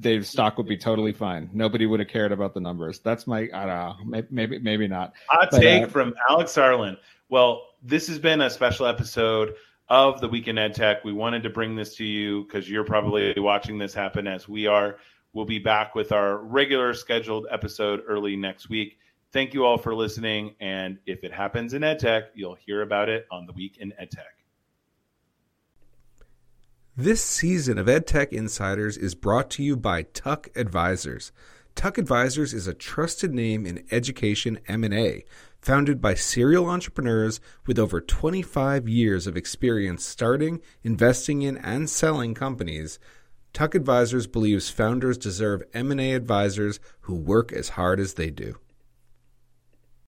Dave's 0.00 0.28
stock 0.28 0.56
would 0.56 0.66
be 0.66 0.78
totally 0.78 1.12
fine. 1.12 1.50
Nobody 1.52 1.84
would 1.84 2.00
have 2.00 2.08
cared 2.08 2.32
about 2.32 2.54
the 2.54 2.60
numbers. 2.60 3.00
That's 3.00 3.26
my, 3.26 3.48
I 3.52 3.66
don't 3.66 4.10
know, 4.10 4.22
maybe, 4.30 4.58
maybe 4.60 4.88
not. 4.88 5.12
Hot 5.28 5.48
but, 5.50 5.60
take 5.60 5.84
uh, 5.84 5.88
from 5.88 6.14
Alex 6.30 6.52
Sarlin. 6.52 6.96
Well, 7.28 7.62
this 7.82 8.06
has 8.08 8.18
been 8.18 8.40
a 8.40 8.50
special 8.50 8.86
episode 8.86 9.54
of 9.92 10.22
the 10.22 10.28
Week 10.28 10.48
in 10.48 10.56
EdTech. 10.56 11.04
We 11.04 11.12
wanted 11.12 11.42
to 11.42 11.50
bring 11.50 11.76
this 11.76 11.94
to 11.96 12.04
you 12.04 12.44
because 12.44 12.68
you're 12.68 12.82
probably 12.82 13.34
watching 13.36 13.76
this 13.76 13.92
happen 13.92 14.26
as 14.26 14.48
we 14.48 14.66
are. 14.66 14.96
We'll 15.34 15.44
be 15.44 15.58
back 15.58 15.94
with 15.94 16.12
our 16.12 16.38
regular 16.38 16.94
scheduled 16.94 17.46
episode 17.50 18.00
early 18.08 18.34
next 18.34 18.70
week. 18.70 18.96
Thank 19.34 19.52
you 19.52 19.66
all 19.66 19.76
for 19.76 19.94
listening. 19.94 20.54
And 20.60 20.96
if 21.04 21.24
it 21.24 21.30
happens 21.30 21.74
in 21.74 21.82
EdTech, 21.82 22.28
you'll 22.32 22.54
hear 22.54 22.80
about 22.80 23.10
it 23.10 23.26
on 23.30 23.44
the 23.44 23.52
week 23.52 23.76
in 23.80 23.92
EdTech. 24.00 24.32
This 26.96 27.22
season 27.22 27.76
of 27.76 27.84
EdTech 27.84 28.28
Insiders 28.28 28.96
is 28.96 29.14
brought 29.14 29.50
to 29.50 29.62
you 29.62 29.76
by 29.76 30.04
Tuck 30.04 30.48
Advisors. 30.56 31.32
Tuck 31.74 31.98
Advisors 31.98 32.54
is 32.54 32.66
a 32.66 32.72
trusted 32.72 33.34
name 33.34 33.66
in 33.66 33.84
education 33.90 34.58
M&A, 34.68 35.24
founded 35.62 36.00
by 36.00 36.12
serial 36.12 36.68
entrepreneurs 36.68 37.40
with 37.66 37.78
over 37.78 38.00
25 38.00 38.88
years 38.88 39.26
of 39.26 39.36
experience 39.36 40.04
starting, 40.04 40.60
investing 40.82 41.42
in, 41.42 41.56
and 41.56 41.88
selling 41.88 42.34
companies. 42.34 42.98
Tuck 43.52 43.74
Advisors 43.74 44.26
believes 44.26 44.68
founders 44.68 45.16
deserve 45.16 45.62
M&A 45.72 46.12
advisors 46.12 46.80
who 47.02 47.14
work 47.14 47.52
as 47.52 47.70
hard 47.70 48.00
as 48.00 48.14
they 48.14 48.30
do. 48.30 48.58